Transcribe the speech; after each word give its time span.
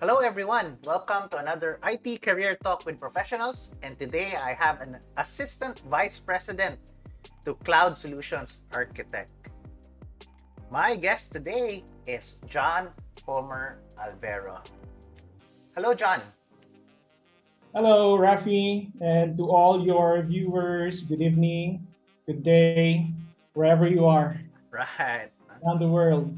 Hello, 0.00 0.18
everyone. 0.22 0.78
Welcome 0.84 1.28
to 1.30 1.38
another 1.38 1.78
IT 1.84 2.22
Career 2.22 2.56
Talk 2.62 2.86
with 2.86 3.00
Professionals. 3.00 3.72
And 3.82 3.98
today 3.98 4.34
I 4.40 4.54
have 4.54 4.80
an 4.80 4.98
Assistant 5.16 5.82
Vice 5.90 6.18
President 6.20 6.78
to 7.44 7.54
Cloud 7.66 7.96
Solutions 7.96 8.58
Architect. 8.72 9.32
My 10.70 10.94
guest 10.96 11.32
today 11.32 11.82
is 12.06 12.36
John 12.46 12.88
Homer 13.26 13.80
Alvero. 13.98 14.62
Hello, 15.74 15.94
John. 15.94 16.20
Hello, 17.74 18.16
Rafi, 18.18 18.90
and 19.00 19.36
to 19.36 19.50
all 19.50 19.84
your 19.84 20.22
viewers, 20.22 21.02
good 21.02 21.20
evening, 21.20 21.86
good 22.26 22.42
day, 22.42 23.06
wherever 23.54 23.86
you 23.86 24.06
are 24.06 24.40
Right. 24.70 25.28
around 25.62 25.80
the 25.80 25.88
world. 25.88 26.32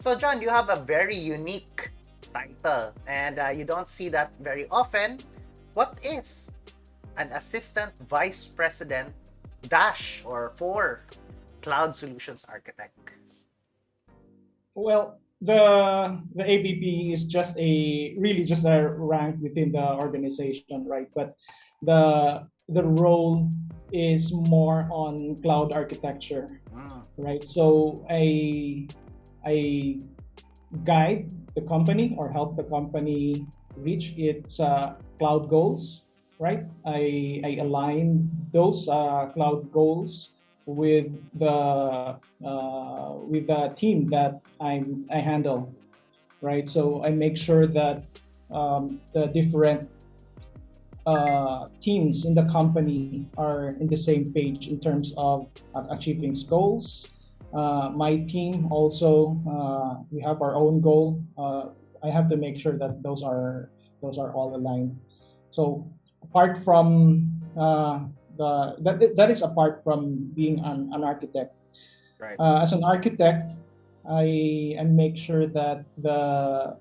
So, 0.00 0.14
John, 0.14 0.42
you 0.42 0.50
have 0.50 0.68
a 0.68 0.80
very 0.84 1.16
unique 1.16 1.90
title, 2.34 2.92
and 3.06 3.38
uh, 3.38 3.48
you 3.54 3.64
don't 3.64 3.88
see 3.88 4.10
that 4.10 4.32
very 4.42 4.66
often. 4.70 5.22
What 5.74 5.98
is 6.04 6.50
an 7.16 7.30
assistant 7.30 7.94
vice 8.10 8.46
president 8.46 9.14
dash 9.70 10.22
or 10.26 10.52
for 10.54 11.06
cloud 11.62 11.94
solutions 11.94 12.44
architect? 12.50 12.98
Well, 14.74 15.22
the 15.40 16.18
the 16.34 16.42
AVP 16.42 17.14
is 17.14 17.24
just 17.24 17.56
a 17.56 18.14
really 18.18 18.44
just 18.44 18.66
a 18.66 18.90
rank 18.98 19.38
within 19.40 19.72
the 19.72 19.94
organization, 19.94 20.84
right? 20.86 21.08
But 21.14 21.38
the 21.82 22.44
the 22.68 22.82
role 22.82 23.48
is 23.92 24.32
more 24.32 24.88
on 24.90 25.38
cloud 25.42 25.72
architecture, 25.72 26.48
Mm, 26.74 27.06
right? 27.16 27.42
So 27.46 28.04
I 28.10 28.88
I 29.46 30.00
guide 30.82 31.30
the 31.54 31.62
company 31.62 32.14
or 32.18 32.30
help 32.30 32.56
the 32.56 32.64
company 32.64 33.46
reach 33.76 34.14
its 34.16 34.60
uh, 34.60 34.94
cloud 35.18 35.48
goals, 35.48 36.02
right? 36.38 36.64
I, 36.86 37.40
I 37.44 37.56
align 37.60 38.30
those 38.52 38.88
uh, 38.88 39.26
cloud 39.34 39.70
goals 39.72 40.30
with 40.66 41.12
the 41.34 42.16
uh, 42.44 43.12
with 43.28 43.46
the 43.46 43.72
team 43.76 44.08
that 44.10 44.40
I'm, 44.60 45.06
I 45.10 45.18
handle, 45.18 45.72
right? 46.40 46.68
So 46.68 47.04
I 47.04 47.10
make 47.10 47.36
sure 47.36 47.66
that 47.66 48.04
um, 48.50 49.00
the 49.12 49.26
different 49.26 49.88
uh, 51.06 51.66
teams 51.80 52.24
in 52.24 52.34
the 52.34 52.44
company 52.44 53.26
are 53.36 53.68
in 53.80 53.86
the 53.86 53.96
same 53.96 54.32
page 54.32 54.68
in 54.68 54.80
terms 54.80 55.12
of 55.16 55.46
uh, 55.74 55.84
achieving 55.90 56.34
goals. 56.48 57.06
Uh, 57.54 57.90
my 57.94 58.18
team 58.26 58.66
also 58.70 59.38
uh, 59.46 60.02
we 60.10 60.20
have 60.20 60.42
our 60.42 60.54
own 60.54 60.80
goal. 60.80 61.22
Uh, 61.38 61.70
I 62.02 62.10
have 62.10 62.28
to 62.30 62.36
make 62.36 62.58
sure 62.58 62.76
that 62.76 63.02
those 63.02 63.22
are 63.22 63.70
those 64.02 64.18
are 64.18 64.34
all 64.34 64.54
aligned. 64.56 64.98
So 65.50 65.86
apart 66.22 66.58
from 66.64 67.30
uh, 67.56 68.10
the 68.36 68.76
that, 68.82 69.16
that 69.16 69.30
is 69.30 69.42
apart 69.42 69.82
from 69.84 70.30
being 70.34 70.58
an, 70.60 70.90
an 70.92 71.04
architect. 71.04 71.54
right. 72.18 72.36
As 72.40 72.72
an 72.72 72.82
architect, 72.82 73.54
I, 74.08 74.76
I 74.78 74.84
make 74.84 75.16
sure 75.16 75.46
that 75.46 75.86
the 75.98 76.76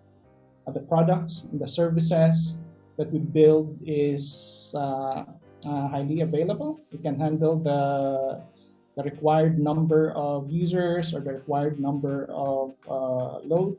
the 0.71 0.79
products 0.79 1.45
and 1.51 1.59
the 1.59 1.67
services 1.67 2.55
that 2.97 3.11
we 3.11 3.19
build 3.19 3.77
is 3.85 4.73
uh, 4.75 5.23
uh, 5.65 5.87
highly 5.87 6.21
available. 6.21 6.79
We 6.91 6.99
can 6.99 7.19
handle 7.19 7.57
the 7.57 8.41
the 8.95 9.03
required 9.03 9.57
number 9.57 10.11
of 10.11 10.49
users 10.49 11.13
or 11.13 11.19
the 11.19 11.33
required 11.33 11.79
number 11.79 12.29
of 12.29 12.73
uh, 12.87 13.39
load, 13.41 13.77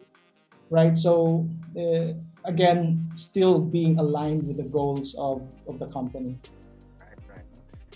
right? 0.70 0.98
So 0.98 1.46
uh, 1.78 2.18
again, 2.44 3.10
still 3.14 3.58
being 3.58 3.98
aligned 3.98 4.46
with 4.46 4.58
the 4.58 4.68
goals 4.68 5.14
of, 5.18 5.42
of 5.68 5.78
the 5.78 5.86
company. 5.86 6.38
Right, 7.00 7.18
right. 7.30 7.46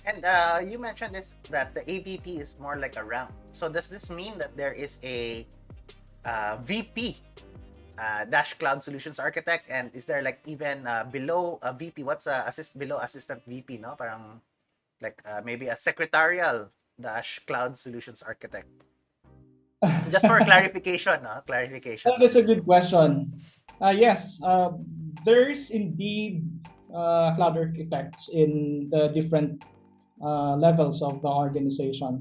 And 0.06 0.24
uh, 0.24 0.60
you 0.62 0.78
mentioned 0.78 1.14
this 1.14 1.34
that 1.50 1.74
the 1.74 1.82
AVP 1.82 2.40
is 2.40 2.58
more 2.60 2.76
like 2.76 2.96
a 2.96 3.04
rank. 3.04 3.30
So 3.52 3.68
does 3.68 3.88
this 3.88 4.10
mean 4.10 4.38
that 4.38 4.56
there 4.56 4.72
is 4.72 4.98
a 5.02 5.46
uh, 6.24 6.58
VP 6.62 7.16
uh, 7.98 8.24
dash 8.30 8.54
cloud 8.54 8.82
solutions 8.82 9.18
architect, 9.18 9.66
and 9.68 9.90
is 9.92 10.04
there 10.04 10.22
like 10.22 10.38
even 10.46 10.86
uh, 10.86 11.02
below 11.10 11.58
a 11.62 11.74
VP? 11.74 12.04
What's 12.04 12.26
a 12.26 12.44
assist 12.46 12.78
below 12.78 12.98
assistant 13.02 13.42
VP? 13.46 13.78
No, 13.78 13.98
parang 13.98 14.40
like 15.02 15.18
uh, 15.26 15.42
maybe 15.44 15.66
a 15.66 15.76
secretarial 15.76 16.70
dash 17.00 17.40
cloud 17.46 17.76
solutions 17.76 18.22
architect. 18.22 18.68
Just 20.10 20.26
for 20.26 20.38
clarification, 20.40 21.22
no? 21.22 21.40
Clarification. 21.46 22.12
That's 22.18 22.36
a 22.36 22.42
good 22.42 22.64
question. 22.64 23.32
Uh, 23.80 23.94
yes, 23.94 24.42
uh, 24.42 24.70
there's 25.24 25.70
indeed 25.70 26.42
uh, 26.90 27.34
cloud 27.36 27.56
architects 27.56 28.28
in 28.28 28.88
the 28.90 29.08
different 29.14 29.62
uh, 30.22 30.56
levels 30.56 31.02
of 31.02 31.22
the 31.22 31.28
organization. 31.28 32.18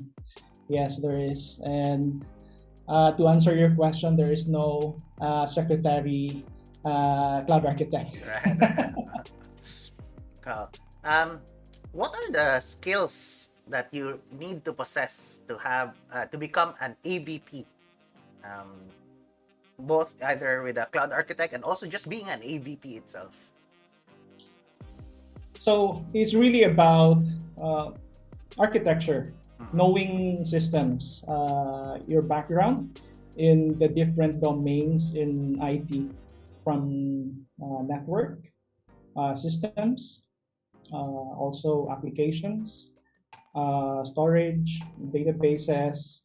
Yes, 0.70 1.02
there 1.02 1.18
is. 1.18 1.60
And 1.64 2.26
uh, 2.88 3.12
to 3.14 3.28
answer 3.28 3.56
your 3.56 3.72
question, 3.72 4.16
there 4.16 4.32
is 4.32 4.48
no 4.48 4.98
uh, 5.20 5.46
secretary 5.46 6.46
uh, 6.86 7.42
cloud 7.46 7.66
architect. 7.66 8.12
Right. 8.28 8.94
Cool. 10.48 10.72
Um, 11.04 11.42
what 11.92 12.16
are 12.16 12.32
the 12.32 12.62
skills 12.62 13.52
that 13.70 13.94
you 13.94 14.20
need 14.40 14.64
to 14.66 14.74
possess 14.74 15.40
to 15.48 15.58
have 15.58 15.96
uh, 16.12 16.26
to 16.28 16.38
become 16.38 16.74
an 16.82 16.96
AVP? 17.04 17.66
Um, 18.44 18.88
both 19.80 20.18
either 20.24 20.64
with 20.64 20.78
a 20.78 20.88
cloud 20.90 21.12
architect 21.12 21.54
and 21.54 21.64
also 21.64 21.86
just 21.86 22.10
being 22.10 22.30
an 22.30 22.42
AVP 22.42 22.98
itself. 22.98 23.52
So 25.58 26.06
it's 26.14 26.34
really 26.34 26.64
about 26.64 27.24
uh, 27.62 27.92
architecture, 28.58 29.34
knowing 29.74 30.46
systems, 30.46 31.24
uh, 31.28 31.98
your 32.08 32.22
background 32.22 33.02
in 33.38 33.78
the 33.78 33.88
different 33.88 34.42
domains 34.42 35.14
in 35.14 35.58
IT, 35.62 36.14
from 36.64 37.32
uh, 37.64 37.82
network 37.88 38.44
uh, 39.16 39.34
systems, 39.34 40.28
uh, 40.92 41.32
also 41.40 41.88
applications, 41.90 42.92
uh, 43.58 44.06
storage, 44.06 44.80
databases, 45.10 46.22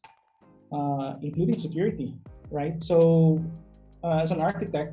uh, 0.72 1.14
including 1.22 1.58
security, 1.58 2.14
right? 2.50 2.76
So, 2.84 3.40
uh, 4.04 4.20
as 4.20 4.30
an 4.30 4.40
architect, 4.40 4.92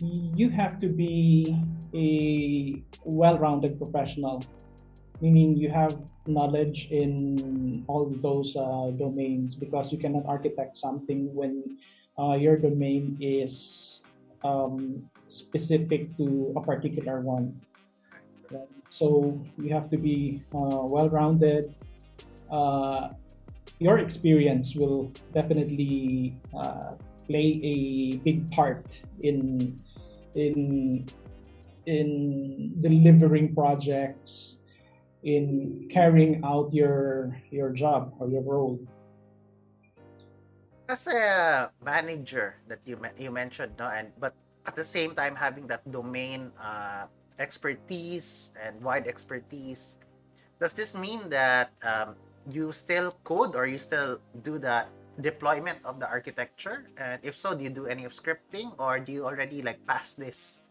you 0.00 0.50
have 0.50 0.78
to 0.80 0.88
be 0.88 1.56
a 1.94 2.84
well-rounded 3.04 3.78
professional 3.78 4.44
meaning 5.22 5.54
you 5.54 5.70
have 5.70 5.94
knowledge 6.26 6.90
in 6.90 7.86
all 7.86 8.10
those 8.20 8.58
uh, 8.58 8.90
domains 8.98 9.54
because 9.54 9.94
you 9.94 9.96
cannot 9.96 10.26
architect 10.26 10.74
something 10.74 11.30
when 11.32 11.62
uh, 12.18 12.34
your 12.34 12.58
domain 12.58 13.16
is 13.22 14.02
um, 14.42 15.00
specific 15.28 16.10
to 16.18 16.52
a 16.58 16.60
particular 16.60 17.22
one 17.22 17.54
So 18.90 19.40
you 19.56 19.72
have 19.72 19.88
to 19.90 19.96
be 19.96 20.42
uh, 20.54 20.84
well-rounded. 20.84 21.74
Uh, 22.50 23.08
your 23.78 23.98
experience 23.98 24.76
will 24.76 25.10
definitely 25.32 26.36
uh, 26.54 26.94
play 27.26 27.58
a 27.64 27.76
big 28.20 28.50
part 28.52 29.00
in 29.22 29.74
in 30.34 31.06
in 31.86 32.08
delivering 32.80 33.54
projects 33.54 34.62
in 35.22 35.88
carrying 35.90 36.42
out 36.44 36.72
your 36.74 37.36
your 37.50 37.70
job 37.70 38.14
or 38.18 38.28
your 38.28 38.42
role. 38.42 38.78
As 40.88 41.06
a 41.06 41.70
manager 41.82 42.58
that 42.68 42.84
you 42.84 42.98
you 43.18 43.30
mentioned, 43.30 43.72
no, 43.78 43.88
and 43.88 44.12
but 44.18 44.34
at 44.66 44.74
the 44.74 44.84
same 44.84 45.14
time 45.14 45.34
having 45.34 45.66
that 45.66 45.82
domain 45.90 46.52
uh, 46.60 47.06
expertise 47.42 48.54
and 48.62 48.78
wide 48.78 49.10
expertise, 49.10 49.98
does 50.62 50.72
this 50.72 50.94
mean 50.94 51.26
that 51.34 51.74
um, 51.82 52.14
you 52.46 52.70
still 52.70 53.18
code 53.26 53.58
or 53.58 53.66
you 53.66 53.82
still 53.82 54.22
do 54.46 54.62
the 54.62 54.86
deployment 55.20 55.82
of 55.84 55.98
the 55.98 56.06
architecture? 56.06 56.86
And 56.96 57.18
if 57.26 57.34
so, 57.36 57.58
do 57.58 57.66
you 57.66 57.70
do 57.74 57.90
any 57.90 58.06
of 58.06 58.14
scripting 58.14 58.70
or 58.78 59.02
do 59.02 59.10
you 59.10 59.26
already 59.26 59.60
like 59.60 59.82
pass 59.90 60.14
this 60.14 60.62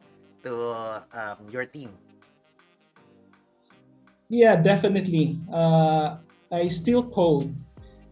to 0.48 1.04
um, 1.12 1.44
your 1.52 1.68
team? 1.68 1.92
yeah 4.32 4.56
definitely 4.56 5.38
uh, 5.52 6.16
i 6.56 6.68
still 6.72 7.04
code 7.04 7.52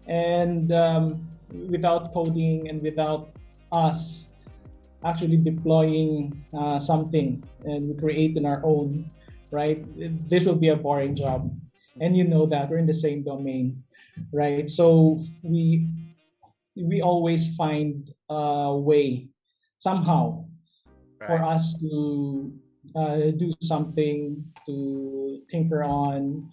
and 0.07 0.75
um, 0.75 1.15
without 1.71 2.11
coding 2.13 2.67
and 2.67 2.83
without 2.83 3.31
us 3.71 4.27
actually 5.05 5.37
deploying 5.37 6.33
uh, 6.53 6.79
something 6.79 7.43
and 7.63 7.87
we 7.87 7.93
create 7.95 8.37
in 8.37 8.45
our 8.45 8.61
own 8.63 9.07
right 9.51 9.83
this 10.29 10.45
will 10.45 10.55
be 10.55 10.69
a 10.69 10.75
boring 10.75 11.15
job 11.15 11.49
and 12.01 12.15
you 12.15 12.23
know 12.23 12.45
that 12.45 12.69
we're 12.69 12.77
in 12.77 12.85
the 12.85 12.93
same 12.93 13.23
domain 13.23 13.81
right 14.31 14.69
so 14.69 15.23
we 15.43 15.87
we 16.75 17.01
always 17.01 17.55
find 17.55 18.13
a 18.29 18.75
way 18.75 19.27
somehow 19.77 20.45
for 21.25 21.43
us 21.43 21.75
to 21.79 22.53
uh, 22.95 23.31
do 23.37 23.51
something, 23.61 24.43
to 24.65 25.41
tinker 25.49 25.83
on, 25.83 26.49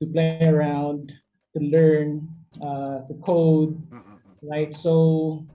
to 0.00 0.06
play 0.06 0.38
around, 0.42 1.12
to 1.54 1.60
learn, 1.62 2.28
uh, 2.62 3.00
to 3.08 3.14
code, 3.24 3.74
Mm, 3.90 3.98
mm, 3.98 4.18
mm. 4.20 4.50
right? 4.50 4.74
So 4.74 5.46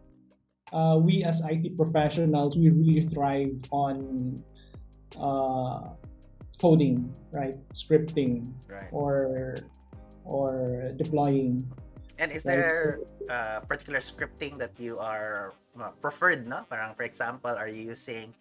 uh, 0.72 0.98
we 1.00 1.24
as 1.24 1.42
IT 1.44 1.76
professionals, 1.78 2.58
we 2.58 2.70
really 2.72 3.08
thrive 3.08 3.52
on 3.72 4.36
uh, 5.20 5.92
coding, 6.60 7.12
right? 7.32 7.56
Scripting 7.74 8.48
Right. 8.68 8.88
or 8.92 9.58
or 10.24 10.86
deploying. 10.96 11.60
And 12.20 12.32
is 12.32 12.46
Right. 12.46 12.56
there 12.56 13.00
a 13.30 13.62
particular 13.66 14.00
scripting 14.00 14.58
that 14.60 14.78
you 14.80 15.00
are 15.00 15.54
uh, 15.80 15.92
preferred, 16.00 16.48
no? 16.48 16.64
Parang 16.70 16.96
for 16.96 17.04
example, 17.04 17.52
are 17.52 17.68
you 17.68 17.92
using 17.92 18.34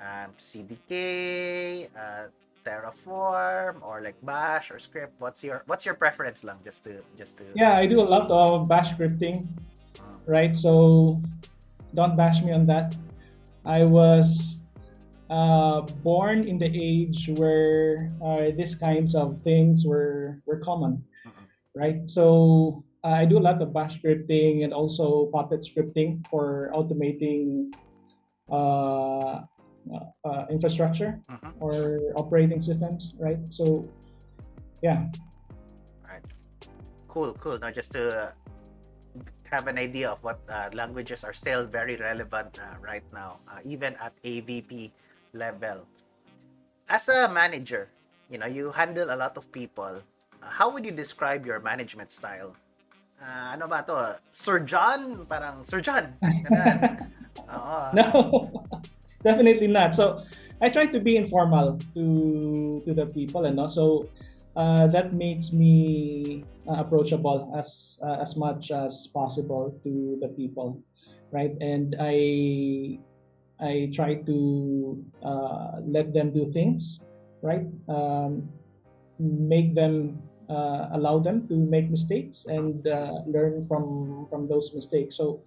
um, 0.00 0.32
CDK, 0.38 1.90
uh, 1.92 2.30
Terraform, 2.64 3.82
or 3.82 4.00
like 4.00 4.16
Bash 4.24 4.70
or 4.70 4.78
script? 4.78 5.20
What's 5.20 5.44
your 5.44 5.62
what's 5.66 5.84
your 5.84 5.98
preference 5.98 6.44
lang? 6.44 6.62
Just 6.64 6.84
to 6.88 7.04
just 7.18 7.36
to 7.42 7.44
Yeah, 7.52 7.76
I 7.76 7.84
do 7.84 8.00
a 8.00 8.08
lot 8.08 8.30
of 8.30 8.68
bash 8.68 8.94
scripting, 8.96 9.44
Mm, 9.94 10.18
right? 10.26 10.54
So 10.56 11.20
don't 11.94 12.16
bash 12.16 12.42
me 12.42 12.52
on 12.52 12.66
that. 12.66 12.94
I 13.64 13.84
was 13.84 14.56
uh, 15.30 15.80
born 16.02 16.46
in 16.46 16.58
the 16.58 16.68
age 16.68 17.30
where 17.36 18.08
uh, 18.24 18.50
these 18.56 18.74
kinds 18.74 19.14
of 19.14 19.40
things 19.42 19.86
were 19.86 20.42
were 20.46 20.58
common, 20.60 21.02
mm, 21.26 21.32
right? 21.74 22.08
So 22.10 22.84
uh, 23.02 23.08
I 23.08 23.24
do 23.24 23.38
a 23.38 23.44
lot 23.44 23.62
of 23.62 23.72
bash 23.72 24.00
scripting 24.00 24.64
and 24.64 24.72
also 24.72 25.26
Puppet 25.32 25.64
scripting 25.64 26.26
for 26.28 26.70
automating 26.74 27.72
uh, 28.50 29.40
uh, 29.84 30.08
uh, 30.24 30.44
infrastructure 30.50 31.20
mhm. 31.30 31.52
or 31.60 31.98
operating 32.16 32.60
systems, 32.60 33.14
right? 33.18 33.40
So 33.50 33.84
yeah, 34.82 35.08
Cool, 37.14 37.32
cool. 37.34 37.56
No, 37.60 37.70
just 37.70 37.92
to 37.92 38.26
uh, 38.26 38.30
have 39.54 39.70
an 39.70 39.78
idea 39.78 40.10
of 40.10 40.18
what 40.26 40.42
uh, 40.50 40.66
languages 40.74 41.22
are 41.22 41.32
still 41.32 41.62
very 41.62 41.94
relevant 41.94 42.58
uh, 42.58 42.74
right 42.82 43.06
now, 43.14 43.38
uh, 43.46 43.62
even 43.62 43.94
at 44.02 44.10
AVP 44.26 44.90
level. 45.32 45.86
As 46.90 47.06
a 47.08 47.30
manager, 47.30 47.86
you 48.26 48.38
know, 48.42 48.50
you 48.50 48.74
handle 48.74 49.14
a 49.14 49.16
lot 49.16 49.38
of 49.38 49.46
people. 49.54 50.02
How 50.42 50.68
would 50.74 50.84
you 50.84 50.90
describe 50.90 51.46
your 51.46 51.62
management 51.62 52.10
style? 52.10 52.50
Uh, 53.22 53.54
ano 53.54 53.70
ba 53.70 53.86
to? 53.86 54.18
Sir 54.34 54.58
John? 54.58 55.22
Parang 55.30 55.62
Sir 55.62 55.78
John. 55.78 56.10
No 57.94 58.50
definitely 59.26 59.66
not 59.66 59.94
so 59.94 60.22
i 60.60 60.68
try 60.68 60.86
to 60.86 61.00
be 61.00 61.16
informal 61.16 61.80
to 61.96 62.04
to 62.86 62.92
the 62.94 63.06
people 63.10 63.44
and 63.48 63.58
also 63.58 64.06
uh, 64.56 64.86
that 64.88 65.12
makes 65.14 65.52
me 65.52 66.44
uh, 66.68 66.78
approachable 66.78 67.52
as 67.56 67.98
uh, 68.02 68.18
as 68.22 68.36
much 68.36 68.70
as 68.70 69.08
possible 69.12 69.78
to 69.82 70.18
the 70.20 70.28
people 70.28 70.82
right? 71.32 71.54
And 71.60 71.96
i 71.98 72.98
i 73.60 73.90
try 73.94 74.18
to 74.26 74.38
uh, 75.22 75.82
let 75.86 76.14
them 76.14 76.32
do 76.32 76.50
things 76.52 77.00
right? 77.42 77.66
Um, 77.88 78.48
make 79.18 79.74
them 79.74 80.22
uh, 80.48 80.88
allow 80.92 81.18
them 81.18 81.46
to 81.48 81.54
make 81.54 81.90
mistakes 81.90 82.46
and 82.46 82.86
uh, 82.86 83.20
learn 83.26 83.66
from 83.68 84.26
from 84.30 84.48
those 84.48 84.72
mistakes. 84.74 85.16
So 85.16 85.44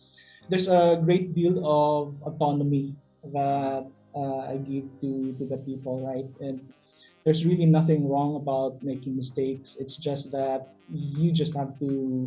there's 0.49 0.67
a 0.67 1.01
great 1.03 1.33
deal 1.33 1.57
of 1.65 2.15
autonomy 2.21 2.95
that 3.33 3.89
I 4.17 4.57
give 4.61 4.87
to 5.01 5.33
to 5.37 5.43
the 5.45 5.57
people, 5.65 6.05
right? 6.05 6.29
And 6.39 6.61
there's 7.27 7.43
really 7.43 7.65
nothing 7.67 8.07
wrong 8.07 8.39
about 8.39 8.79
making 8.81 9.11
mistakes. 9.11 9.75
It's 9.75 9.99
just 9.99 10.31
that 10.31 10.71
you 10.87 11.35
just 11.35 11.51
have 11.59 11.77
to 11.83 12.23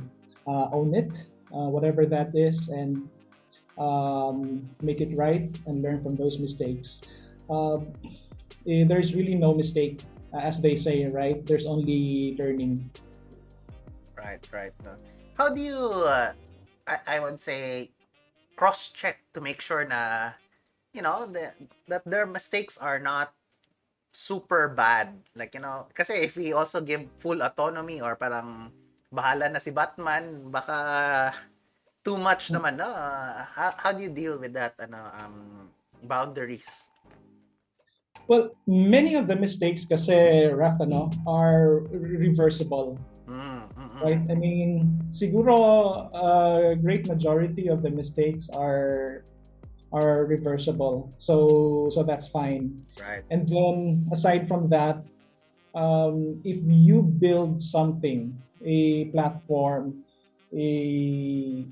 uh, 0.46 0.68
own 0.76 0.92
it, 0.92 1.08
uh, 1.56 1.72
whatever 1.72 2.04
that 2.04 2.36
is, 2.36 2.68
and 2.68 3.08
um, 3.80 4.68
make 4.84 5.00
it 5.00 5.16
right 5.16 5.48
and 5.64 5.80
learn 5.80 6.04
from 6.04 6.20
those 6.20 6.36
mistakes. 6.36 7.00
Uh, 7.48 7.80
eh, 8.68 8.84
there's 8.84 9.16
really 9.16 9.34
no 9.34 9.54
mistake, 9.56 10.04
as 10.36 10.60
they 10.60 10.76
say, 10.76 11.08
right? 11.08 11.46
There's 11.48 11.64
only 11.64 12.36
learning. 12.36 12.84
Right, 14.12 14.44
right. 14.52 14.76
How 15.38 15.48
do 15.48 15.62
you, 15.62 15.80
uh, 15.80 16.36
I, 16.86 17.16
I 17.16 17.20
would 17.20 17.40
say, 17.40 17.88
cross-check 18.56 19.16
to 19.32 19.40
make 19.40 19.62
sure 19.62 19.82
na, 19.82 20.36
you 20.92 21.00
know, 21.00 21.24
the, 21.24 21.56
that 21.88 22.04
their 22.04 22.26
mistakes 22.26 22.76
are 22.76 22.98
not 22.98 23.32
super 24.12 24.68
bad. 24.68 25.14
Like, 25.34 25.54
you 25.54 25.62
know, 25.62 25.86
kasi 25.94 26.14
if 26.26 26.36
we 26.36 26.52
also 26.52 26.80
give 26.80 27.06
full 27.16 27.42
autonomy 27.42 28.00
or 28.00 28.16
parang 28.16 28.70
bahala 29.10 29.50
na 29.50 29.58
si 29.58 29.70
Batman, 29.70 30.50
baka 30.50 31.32
too 32.04 32.18
much 32.18 32.50
naman, 32.50 32.76
no? 32.76 32.88
Uh, 32.88 33.44
how, 33.54 33.70
how 33.76 33.90
do 33.92 34.02
you 34.02 34.10
deal 34.10 34.38
with 34.38 34.52
that, 34.54 34.74
ano, 34.78 34.98
um, 35.18 35.68
boundaries? 36.02 36.90
Well, 38.26 38.54
many 38.66 39.16
of 39.16 39.26
the 39.26 39.34
mistakes 39.34 39.84
kasi, 39.84 40.46
Raf, 40.54 40.80
ano, 40.80 41.10
are 41.26 41.82
reversible. 41.90 42.98
Mm, 43.26 43.62
mm, 43.74 43.88
mm. 43.90 44.00
right? 44.02 44.22
I 44.30 44.34
mean, 44.34 44.98
siguro 45.10 46.10
a 46.14 46.74
great 46.76 47.06
majority 47.06 47.68
of 47.68 47.82
the 47.82 47.90
mistakes 47.90 48.50
are 48.54 49.24
are 49.92 50.24
reversible. 50.26 51.10
So 51.18 51.88
so 51.90 52.02
that's 52.02 52.26
fine. 52.26 52.78
Right. 53.00 53.22
And 53.30 53.48
then 53.48 54.06
aside 54.12 54.46
from 54.46 54.68
that, 54.70 55.06
um, 55.74 56.40
if 56.44 56.60
you 56.64 57.02
build 57.02 57.62
something, 57.62 58.36
a 58.64 59.06
platform, 59.10 60.04
a 60.52 61.66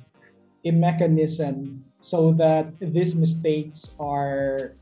a 0.64 0.70
mechanism 0.70 1.84
so 2.00 2.32
that 2.32 2.72
these 2.80 3.14
mistakes 3.14 3.92
are 3.98 4.74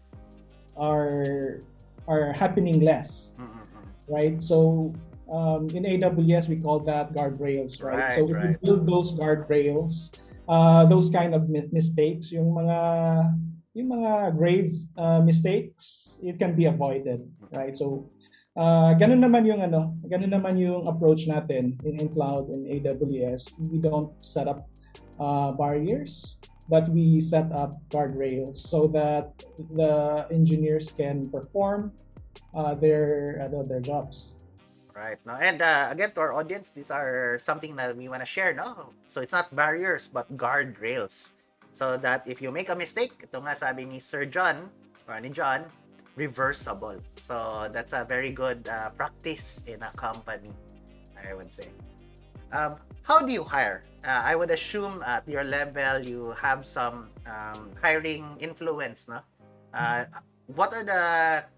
are 0.77 1.61
are 2.09 2.33
happening 2.33 2.81
less 2.81 3.33
Mm, 3.37 3.45
mm, 3.45 3.53
mm. 3.53 3.87
right? 4.09 4.45
So 4.45 4.93
um, 5.33 5.69
in 5.71 5.83
AWS, 5.85 6.49
we 6.49 6.57
call 6.57 6.79
that 6.81 7.13
guardrails, 7.13 7.83
right? 7.83 7.99
Right, 7.99 8.15
so 8.15 8.25
if 8.25 8.31
right. 8.31 8.51
you 8.51 8.57
build 8.63 8.87
those 8.87 9.13
guardrails, 9.13 10.15
uh, 10.49 10.87
those 10.87 11.11
kind 11.11 11.35
of 11.35 11.49
mi- 11.49 11.69
mistakes, 11.73 12.33
yung 12.33 12.55
mga 12.55 12.79
yung 13.77 13.93
mga 13.93 14.13
grave 14.33 14.73
uh, 14.97 15.21
mistakes, 15.21 16.17
it 16.25 16.41
can 16.41 16.57
be 16.57 16.65
avoided, 16.65 17.21
right? 17.53 17.77
So 17.77 18.09
uh, 18.57 18.97
ganun 18.97 19.21
naman 19.21 19.45
yung 19.45 19.61
ano, 19.61 20.01
ganun 20.09 20.33
naman 20.33 20.57
yung 20.57 20.89
approach 20.89 21.29
natin 21.29 21.77
in, 21.85 22.01
in 22.01 22.09
cloud 22.09 22.49
in 22.49 22.65
AWS. 22.65 23.53
We 23.61 23.77
don't 23.77 24.17
set 24.25 24.49
up 24.49 24.65
uh, 25.21 25.53
barriers, 25.53 26.41
but 26.73 26.89
we 26.89 27.21
set 27.21 27.53
up 27.53 27.77
guardrails 27.93 28.65
so 28.65 28.89
that 28.97 29.45
the 29.77 30.25
engineers 30.33 30.89
can 30.89 31.29
perform 31.29 31.93
uh, 32.57 32.75
their 32.75 33.45
uh, 33.45 33.63
their 33.69 33.81
jobs. 33.81 34.33
Right. 34.97 35.21
No? 35.29 35.37
And 35.37 35.61
uh, 35.61 35.93
again, 35.93 36.11
to 36.17 36.21
our 36.21 36.33
audience, 36.33 36.71
these 36.71 36.91
are 36.91 37.37
something 37.37 37.77
that 37.77 37.95
we 37.95 38.09
want 38.09 38.25
to 38.25 38.27
share. 38.27 38.57
No? 38.57 38.97
So 39.09 39.21
it's 39.21 39.33
not 39.33 39.55
barriers, 39.55 40.09
but 40.09 40.25
guardrails. 40.41 41.37
So 41.77 42.01
that 42.01 42.25
if 42.25 42.41
you 42.41 42.51
make 42.51 42.73
a 42.73 42.75
mistake, 42.75 43.13
ito 43.21 43.37
nga 43.45 43.53
sabi 43.53 43.85
ni 43.85 44.01
Sir 44.01 44.25
John, 44.25 44.73
or 45.05 45.21
ni 45.21 45.29
John, 45.29 45.69
reversible. 46.17 46.97
So 47.21 47.69
that's 47.69 47.93
a 47.93 48.09
very 48.09 48.33
good 48.33 48.65
uh, 48.73 48.89
practice 48.97 49.61
in 49.69 49.85
a 49.85 49.93
company, 50.01 50.57
I 51.13 51.37
would 51.37 51.53
say. 51.53 51.69
Um, 52.57 52.81
how 53.05 53.21
do 53.21 53.29
you 53.37 53.45
hire? 53.45 53.85
Uh, 54.01 54.25
I 54.25 54.33
would 54.33 54.49
assume 54.49 55.05
at 55.05 55.29
your 55.29 55.45
level, 55.45 56.01
you 56.01 56.33
have 56.41 56.65
some 56.65 57.13
um, 57.29 57.69
hiring 57.85 58.25
influence, 58.41 59.13
no? 59.13 59.21
Uh, 59.77 60.09
what 60.55 60.71
are 60.73 60.85
the 60.87 61.03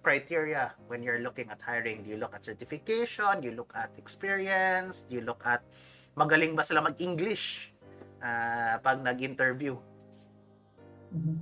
criteria 0.02 0.72
when 0.88 1.02
you're 1.02 1.20
looking 1.20 1.50
at 1.50 1.60
hiring? 1.60 2.02
Do 2.02 2.10
you 2.10 2.16
look 2.16 2.34
at 2.34 2.44
certification? 2.44 3.40
Do 3.40 3.48
you 3.48 3.56
look 3.56 3.72
at 3.76 3.92
experience? 3.98 5.04
Do 5.04 5.14
you 5.16 5.22
look 5.22 5.44
at 5.44 5.60
magaling 6.16 6.56
ba 6.56 6.64
sila 6.64 6.80
mag-English 6.80 7.74
uh, 8.24 8.80
pag 8.80 9.04
nag-interview? 9.04 9.76
Mhm. 11.12 11.36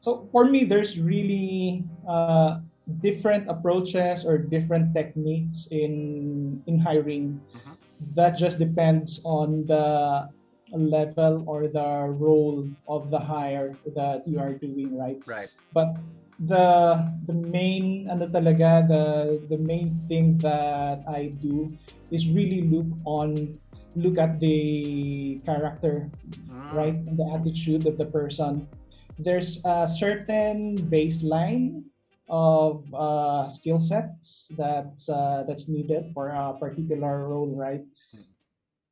So 0.00 0.28
for 0.30 0.44
me, 0.46 0.64
there's 0.64 0.96
really 1.00 1.84
uh, 2.06 2.60
different 3.00 3.48
approaches 3.50 4.24
or 4.24 4.38
different 4.38 4.94
techniques 4.94 5.68
in 5.72 6.62
in 6.68 6.78
hiring. 6.78 7.40
Mhm. 7.52 7.74
That 8.14 8.38
just 8.38 8.62
depends 8.62 9.18
on 9.26 9.66
the 9.66 10.28
level 10.70 11.42
or 11.48 11.66
the 11.66 12.06
role 12.14 12.68
of 12.86 13.10
the 13.10 13.18
hire 13.18 13.74
that 13.96 14.22
you 14.28 14.38
are 14.38 14.52
doing, 14.52 14.94
right? 14.94 15.18
Right. 15.26 15.50
But 15.72 15.96
the 16.38 16.66
the 17.26 17.34
main 17.34 18.06
ano 18.06 18.30
talaga 18.30 18.86
the 18.86 19.04
the 19.50 19.58
main 19.58 19.98
thing 20.06 20.38
that 20.38 21.02
I 21.10 21.34
do 21.42 21.66
is 22.14 22.30
really 22.30 22.70
look 22.70 22.86
on 23.02 23.58
look 23.98 24.22
at 24.22 24.38
the 24.38 25.42
character 25.42 26.06
Mm, 26.68 26.76
right? 26.76 26.98
And 27.08 27.18
the 27.18 27.28
attitude 27.32 27.86
of 27.86 27.98
the 27.98 28.06
person. 28.06 28.68
There's 29.18 29.58
a 29.64 29.88
certain 29.88 30.78
baseline 30.86 31.82
of 32.28 32.86
uh, 32.94 33.48
skill 33.48 33.80
sets 33.80 34.52
that's 34.54 35.08
uh, 35.08 35.42
that's 35.48 35.66
needed 35.66 36.14
for 36.14 36.28
a 36.28 36.54
particular 36.54 37.26
role, 37.26 37.50
right? 37.50 37.82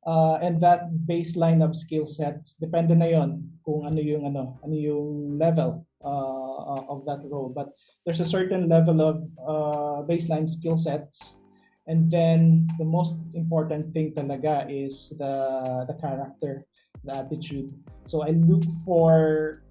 Uh, 0.03 0.35
and 0.41 0.59
that 0.59 0.91
baseline 1.07 1.63
of 1.63 1.75
skill 1.75 2.07
sets, 2.07 2.55
depende 2.59 2.95
na 2.95 3.11
yon 3.11 3.59
kung 3.63 3.83
ano 3.83 3.99
yung 3.99 4.23
ano, 4.27 4.55
ano 4.63 4.75
yung 4.75 5.35
level 5.39 5.86
uh, 6.03 6.81
of 6.89 7.05
that 7.05 7.19
role. 7.25 7.49
But 7.49 7.73
there's 8.05 8.19
a 8.19 8.25
certain 8.25 8.69
level 8.69 9.01
of 9.01 9.15
uh, 9.41 10.05
baseline 10.07 10.49
skill 10.49 10.77
sets, 10.77 11.39
and 11.87 12.11
then 12.11 12.67
the 12.77 12.85
most 12.85 13.15
important 13.33 13.93
thing 13.93 14.13
talaga 14.13 14.67
is 14.69 15.13
the 15.17 15.85
the 15.87 15.95
character, 15.99 16.65
the 17.03 17.17
attitude. 17.17 17.71
So 18.07 18.23
I 18.23 18.31
look 18.47 18.63
for 18.85 19.61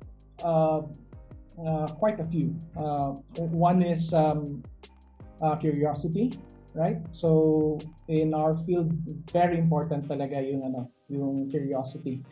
uh, 0.43 0.83
uh, 1.57 1.87
quite 1.97 2.21
a 2.21 2.25
few. 2.25 2.57
Uh, 2.77 3.17
one 3.53 3.83
is 3.83 4.13
um, 4.13 4.63
uh, 5.41 5.57
curiosity, 5.57 6.33
right? 6.75 7.01
So 7.11 7.79
in 8.09 8.35
our 8.35 8.55
field, 8.69 8.93
very 9.33 9.59
important 9.59 10.09
talaga 10.09 10.37
yung 10.41 10.65
ano, 10.69 10.93
yung 11.09 11.49
curiosity, 11.49 12.23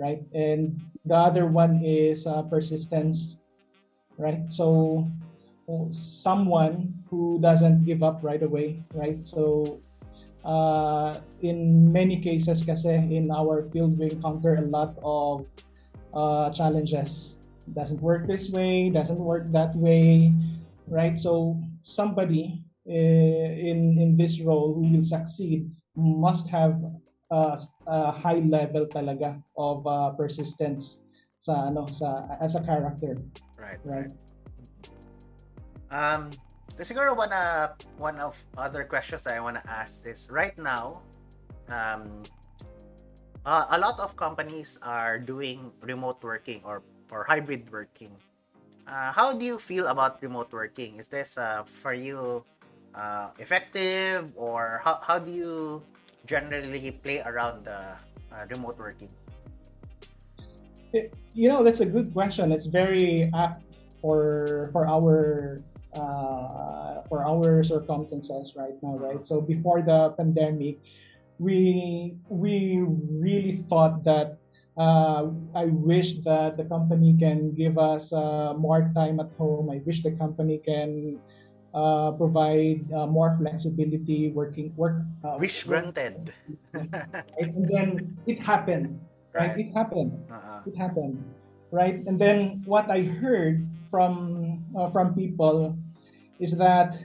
right? 0.00 0.24
And 0.32 0.80
the 1.04 1.14
other 1.14 1.44
one 1.46 1.84
is 1.84 2.26
uh, 2.26 2.42
persistence, 2.48 3.36
right? 4.16 4.48
So 4.48 5.04
someone 5.90 6.94
who 7.08 7.38
doesn't 7.40 7.84
give 7.84 8.02
up 8.02 8.20
right 8.22 8.42
away, 8.42 8.82
right? 8.94 9.20
So 9.26 9.78
uh, 10.44 11.20
in 11.42 11.92
many 11.92 12.20
cases 12.20 12.64
kasi 12.64 12.96
in 13.12 13.30
our 13.30 13.68
field 13.70 13.98
we 13.98 14.10
encounter 14.10 14.56
a 14.56 14.66
lot 14.66 14.96
of 15.04 15.44
uh, 16.14 16.50
challenges 16.50 17.36
doesn't 17.74 18.00
work 18.02 18.26
this 18.26 18.50
way, 18.50 18.90
doesn't 18.90 19.20
work 19.20 19.46
that 19.52 19.76
way, 19.76 20.34
right? 20.88 21.18
So 21.18 21.60
somebody 21.82 22.64
uh, 22.88 23.52
in 23.54 24.00
in 24.00 24.16
this 24.16 24.40
role 24.40 24.74
who 24.74 24.90
will 24.90 25.06
succeed 25.06 25.70
must 25.94 26.48
have 26.48 26.80
uh, 27.30 27.56
a 27.86 28.12
high 28.12 28.42
level 28.44 28.86
talaga 28.86 29.40
of 29.56 29.86
uh, 29.86 30.10
persistence 30.18 31.00
sa 31.40 31.72
ano 31.72 31.86
sa 31.88 32.26
as 32.42 32.54
a 32.58 32.62
character. 32.62 33.16
Right. 33.56 33.80
Right. 33.86 34.12
Um 35.90 36.30
siguro 36.80 37.16
one 37.16 37.32
uh, 37.32 37.72
one 37.96 38.20
of 38.20 38.36
other 38.58 38.84
questions 38.84 39.26
I 39.26 39.40
want 39.40 39.56
to 39.58 39.64
ask 39.68 40.04
is 40.06 40.28
right 40.30 40.54
now 40.58 41.02
um 41.72 42.22
uh, 43.44 43.66
a 43.72 43.78
lot 43.78 43.98
of 44.00 44.16
companies 44.16 44.78
are 44.82 45.18
doing 45.18 45.72
remote 45.82 46.20
working 46.22 46.60
or 46.64 46.82
or 47.10 47.24
hybrid 47.24 47.66
working. 47.72 48.12
Uh, 48.86 49.12
how 49.12 49.32
do 49.32 49.46
you 49.46 49.58
feel 49.58 49.86
about 49.86 50.22
remote 50.22 50.50
working? 50.52 50.98
Is 50.98 51.08
this 51.08 51.38
uh, 51.38 51.62
for 51.62 51.94
you 51.94 52.44
uh, 52.94 53.30
effective, 53.38 54.30
or 54.34 54.80
how, 54.82 54.98
how 55.02 55.18
do 55.18 55.30
you 55.30 55.82
generally 56.26 56.90
play 56.90 57.20
around 57.24 57.64
the 57.64 57.96
uh, 58.32 58.46
remote 58.50 58.78
working? 58.78 59.10
you 61.34 61.48
know, 61.48 61.62
that's 61.62 61.80
a 61.80 61.86
good 61.86 62.12
question. 62.12 62.52
It's 62.52 62.66
very 62.66 63.30
apt 63.34 63.62
for 64.00 64.68
for 64.72 64.88
our 64.88 65.58
uh, 65.94 67.02
for 67.08 67.26
our 67.26 67.62
circumstances 67.62 68.54
right 68.56 68.74
now, 68.82 68.98
right? 68.98 69.24
So 69.24 69.40
before 69.40 69.82
the 69.82 70.10
pandemic, 70.18 70.78
we 71.38 72.16
we 72.28 72.82
really 72.82 73.64
thought 73.68 74.02
that 74.04 74.38
uh, 74.78 75.30
I 75.54 75.66
wish 75.66 76.22
that 76.24 76.56
the 76.56 76.64
company 76.64 77.16
can 77.18 77.54
give 77.54 77.78
us 77.78 78.12
uh, 78.12 78.54
more 78.54 78.90
time 78.94 79.20
at 79.20 79.30
home. 79.38 79.70
I 79.70 79.82
wish 79.84 80.02
the 80.02 80.12
company 80.12 80.58
can 80.58 81.20
uh, 81.74 82.12
provide 82.12 82.84
uh, 82.92 83.06
more 83.06 83.36
flexibility 83.38 84.30
working 84.30 84.72
work. 84.76 85.02
Uh, 85.24 85.36
wish 85.38 85.64
granted. 85.64 86.34
and 86.74 87.68
then 87.68 88.16
it 88.26 88.38
happened. 88.38 89.00
Right? 89.32 89.54
right? 89.54 89.58
It 89.58 89.72
happened. 89.72 90.12
Uh-uh. 90.30 90.66
It 90.66 90.76
happened. 90.76 91.22
Right. 91.70 92.02
And 92.06 92.18
then 92.18 92.62
what 92.66 92.90
I 92.90 93.02
heard 93.02 93.66
from 93.90 94.64
uh, 94.74 94.90
from 94.90 95.14
people 95.14 95.78
is 96.40 96.56
that 96.58 96.98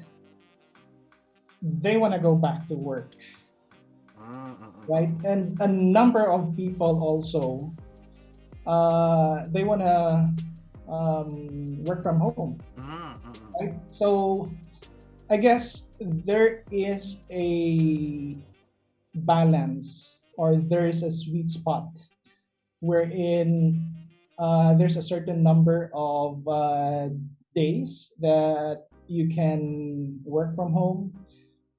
they 1.62 1.98
want 1.98 2.14
to 2.14 2.20
go 2.20 2.36
back 2.36 2.68
to 2.70 2.76
work 2.76 3.14
right? 4.88 5.10
And 5.24 5.58
a 5.60 5.68
number 5.68 6.26
of 6.26 6.56
people 6.56 7.02
also 7.02 7.72
uh, 8.66 9.46
they 9.50 9.64
want 9.64 9.82
to 9.82 10.30
um, 10.90 11.84
work 11.84 12.02
from 12.02 12.20
home, 12.20 12.58
right? 13.60 13.74
So 13.92 14.50
I 15.30 15.38
guess 15.38 15.88
there 16.00 16.64
is 16.72 17.18
a 17.32 18.36
balance 19.16 20.24
or 20.38 20.58
there 20.58 20.88
is 20.88 21.04
a 21.04 21.12
sweet 21.12 21.50
spot 21.50 21.90
wherein 22.80 23.82
uh, 24.38 24.74
there's 24.76 24.98
a 24.98 25.02
certain 25.02 25.42
number 25.42 25.90
of 25.94 26.46
uh, 26.48 27.10
days 27.56 28.12
that 28.20 28.88
you 29.08 29.30
can 29.30 30.20
work 30.26 30.54
from 30.56 30.74
home 30.74 31.14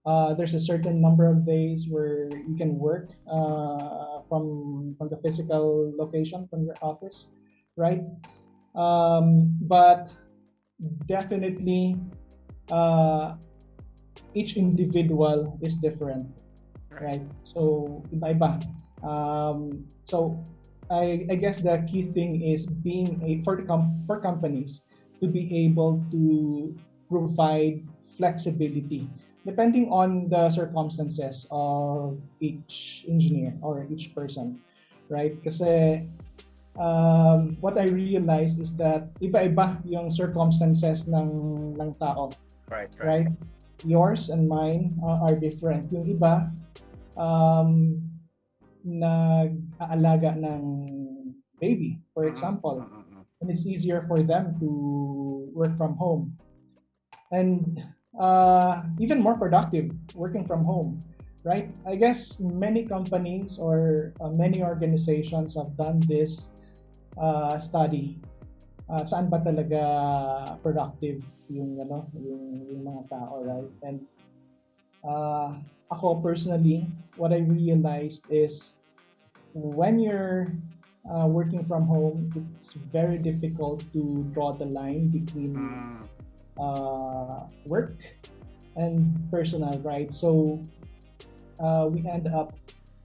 uh, 0.06 0.35
there's 0.35 0.54
a 0.54 0.61
certain 0.61 1.02
number 1.02 1.26
of 1.26 1.45
days 1.45 1.88
where 1.90 2.30
you 2.47 2.54
can 2.56 2.78
work 2.78 3.11
uh, 3.26 4.23
from 4.30 4.95
from 4.97 5.11
the 5.11 5.18
physical 5.18 5.92
location 5.99 6.47
from 6.47 6.62
your 6.62 6.78
office, 6.80 7.26
right? 7.75 8.06
Um, 8.78 9.59
but 9.66 10.06
definitely, 11.06 11.97
uh, 12.71 13.35
each 14.35 14.56
individual 14.56 15.59
is 15.62 15.76
different, 15.76 16.28
right? 17.00 17.25
So 17.45 18.02
iba-iba. 18.12 18.61
Um, 19.00 19.87
so 20.04 20.42
I, 20.90 21.25
I 21.30 21.35
guess 21.37 21.61
the 21.61 21.83
key 21.88 22.12
thing 22.12 22.42
is 22.42 22.66
being 22.66 23.21
a 23.25 23.42
for 23.42 23.56
com- 23.64 24.04
for 24.06 24.21
companies 24.21 24.80
to 25.21 25.26
be 25.26 25.49
able 25.66 26.04
to 26.12 26.75
provide 27.09 27.80
flexibility 28.16 29.09
depending 29.47 29.87
on 29.95 30.28
the 30.28 30.50
circumstances 30.50 31.47
of 31.54 32.18
each 32.42 33.06
engineer 33.06 33.54
or 33.62 33.87
each 33.87 34.11
person, 34.11 34.59
right? 35.06 35.38
Kasi 35.38 36.02
um, 36.78 37.56
what 37.61 37.78
I 37.78 37.88
realized 37.88 38.61
is 38.61 38.75
that 38.76 39.12
iba-iba 39.21 39.80
yung 39.85 40.11
circumstances 40.11 41.09
ng 41.09 41.30
ng 41.76 41.90
tao. 41.97 42.33
Right, 42.71 42.90
right. 42.99 43.25
right? 43.25 43.28
Yours 43.85 44.28
and 44.30 44.49
mine 44.49 44.92
uh, 45.04 45.26
are 45.28 45.37
different. 45.37 45.92
Yung 45.92 46.04
iba 46.09 46.50
um 47.16 48.00
nag-aalaga 48.87 50.38
ng 50.38 50.62
baby, 51.61 51.99
for 52.14 52.28
example. 52.28 52.87
And 53.40 53.50
it's 53.50 53.66
easier 53.66 54.06
for 54.09 54.23
them 54.23 54.56
to 54.61 54.68
work 55.52 55.76
from 55.76 55.97
home. 55.97 56.38
And 57.33 57.83
uh, 58.18 58.83
even 59.00 59.21
more 59.21 59.35
productive 59.35 59.90
working 60.14 60.47
from 60.47 60.64
home, 60.64 61.00
right? 61.45 61.68
I 61.85 61.97
guess 61.97 62.38
many 62.40 62.87
companies 62.87 63.59
or 63.59 64.12
uh, 64.21 64.30
many 64.38 64.62
organizations 64.62 65.56
have 65.56 65.76
done 65.76 66.00
this 66.06 66.49
uh, 67.18 67.58
study. 67.58 68.18
Uh, 68.87 69.02
saan 69.02 69.26
ba 69.26 69.42
talaga 69.42 69.82
productive 70.62 71.18
yung 71.50 71.75
ano 71.82 72.06
yung, 72.14 72.70
yung 72.70 72.82
mga 72.87 73.02
tao, 73.11 73.42
right? 73.42 73.70
And 73.82 73.99
uh, 75.02 75.58
ako 75.90 76.23
personally, 76.23 76.87
what 77.18 77.35
I 77.35 77.42
realized 77.42 78.23
is 78.30 78.78
when 79.54 79.99
you're 79.99 80.54
uh, 81.06 81.26
working 81.26 81.66
from 81.66 81.87
home, 81.87 82.30
it's 82.54 82.75
very 82.94 83.18
difficult 83.18 83.82
to 83.94 84.26
draw 84.30 84.54
the 84.54 84.66
line 84.70 85.11
between 85.11 85.54
mm 85.54 86.06
uh, 86.58 87.46
work 87.66 87.96
and 88.76 89.18
personal, 89.30 89.78
right? 89.80 90.12
So 90.12 90.61
uh, 91.61 91.88
we 91.90 92.08
end 92.08 92.28
up 92.32 92.52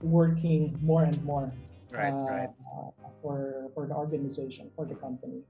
working 0.02 0.76
more 0.82 1.04
and 1.04 1.22
more 1.24 1.48
right, 1.92 2.12
uh, 2.12 2.24
right. 2.24 2.50
For 3.22 3.70
for 3.72 3.86
the 3.86 3.94
organization, 3.94 4.68
for 4.76 4.84
the 4.84 4.98
company, 4.98 5.40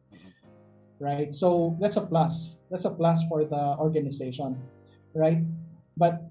right? 1.00 1.34
So 1.34 1.76
that's 1.80 1.96
a 1.96 2.04
plus. 2.04 2.60
That's 2.70 2.84
a 2.84 2.92
plus 2.92 3.24
for 3.26 3.44
the 3.48 3.74
organization, 3.80 4.60
right? 5.16 5.40
But 5.96 6.22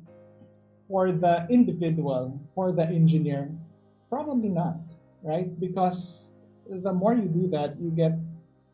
for 0.87 1.11
the 1.11 1.47
individual, 1.49 2.37
for 2.55 2.71
the 2.71 2.85
engineer, 2.85 3.49
probably 4.09 4.49
not, 4.49 4.77
right? 5.23 5.49
Because 5.59 6.29
the 6.69 6.93
more 6.93 7.13
you 7.13 7.27
do 7.27 7.49
that, 7.51 7.75
you 7.81 7.91
get 7.91 8.15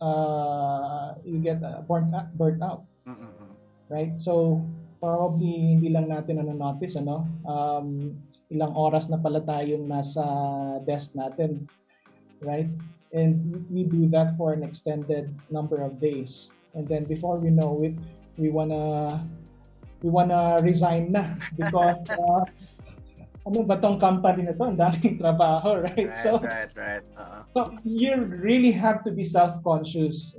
uh, 0.02 1.18
you 1.26 1.40
get 1.40 1.64
uh, 1.64 1.82
burnt, 1.86 2.14
burnt 2.38 2.62
out. 2.62 2.86
Mm-hmm. 3.08 3.54
Right? 3.90 4.20
So, 4.20 4.62
probably 5.00 5.78
hindi 5.78 5.90
lang 5.94 6.10
natin 6.10 6.42
ano 6.42 6.58
notice 6.58 6.98
ano 6.98 7.24
um, 7.46 8.18
ilang 8.50 8.74
oras 8.74 9.08
na 9.08 9.22
pala 9.22 9.40
tayong 9.46 9.86
nasa 9.86 10.26
desk 10.84 11.14
natin 11.14 11.70
right 12.42 12.70
and 13.14 13.66
we 13.72 13.84
do 13.84 14.08
that 14.10 14.36
for 14.38 14.54
an 14.54 14.64
extended 14.64 15.34
number 15.50 15.82
of 15.82 16.00
days. 16.00 16.50
And 16.74 16.88
then 16.88 17.06
before 17.06 17.38
we 17.40 17.50
know 17.50 17.80
it, 17.82 17.96
we 18.38 18.50
wanna 18.50 19.26
we 20.04 20.10
wanna 20.10 20.60
resign 20.62 21.12
na 21.12 21.34
because 21.56 21.98
uh, 22.14 22.44
ano 23.48 23.64
ba 23.64 23.80
tong 23.80 23.98
company 24.00 24.44
na 24.44 24.54
to? 24.54 24.64
Ang 24.68 24.78
daming 24.78 25.16
trabaho, 25.24 25.82
right? 25.82 26.12
Right, 26.12 26.16
so, 26.20 26.38
right, 26.44 26.72
right. 26.76 27.04
Uh-uh. 27.16 27.42
so 27.56 27.60
you 27.88 28.28
really 28.44 28.76
have 28.76 29.02
to 29.08 29.12
be 29.12 29.24
self-conscious. 29.24 30.36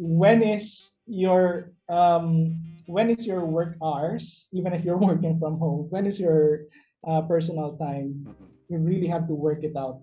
When 0.00 0.42
is 0.42 0.96
your 1.06 1.76
um 1.86 2.56
when 2.88 3.12
is 3.12 3.28
your 3.28 3.44
work 3.44 3.76
hours? 3.84 4.48
Even 4.56 4.72
if 4.72 4.82
you're 4.82 4.98
working 5.10 5.36
from 5.38 5.60
home, 5.60 5.86
when 5.92 6.08
is 6.08 6.18
your 6.18 6.66
uh, 7.04 7.22
personal 7.28 7.76
time? 7.76 8.24
Mhm. 8.24 8.48
You 8.66 8.82
really 8.82 9.06
have 9.06 9.30
to 9.30 9.36
work 9.36 9.62
it 9.62 9.78
out. 9.78 10.02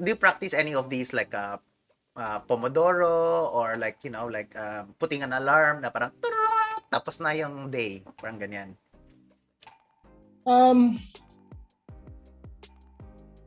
Do 0.00 0.08
you 0.08 0.18
practice 0.18 0.56
any 0.56 0.74
of 0.74 0.88
these 0.88 1.12
like 1.12 1.34
uh, 1.36 1.60
uh, 2.16 2.40
Pomodoro 2.48 3.52
or 3.52 3.76
like, 3.76 4.00
you 4.04 4.10
know, 4.10 4.26
like 4.26 4.56
um, 4.56 4.96
putting 4.98 5.22
an 5.22 5.32
alarm 5.36 5.84
na 5.84 5.92
parang 5.92 6.12
tapos 6.88 7.20
na 7.20 7.36
yung 7.36 7.68
day. 7.68 8.00
Parang 8.16 8.40
ganyan. 8.40 8.72
Um, 10.46 11.02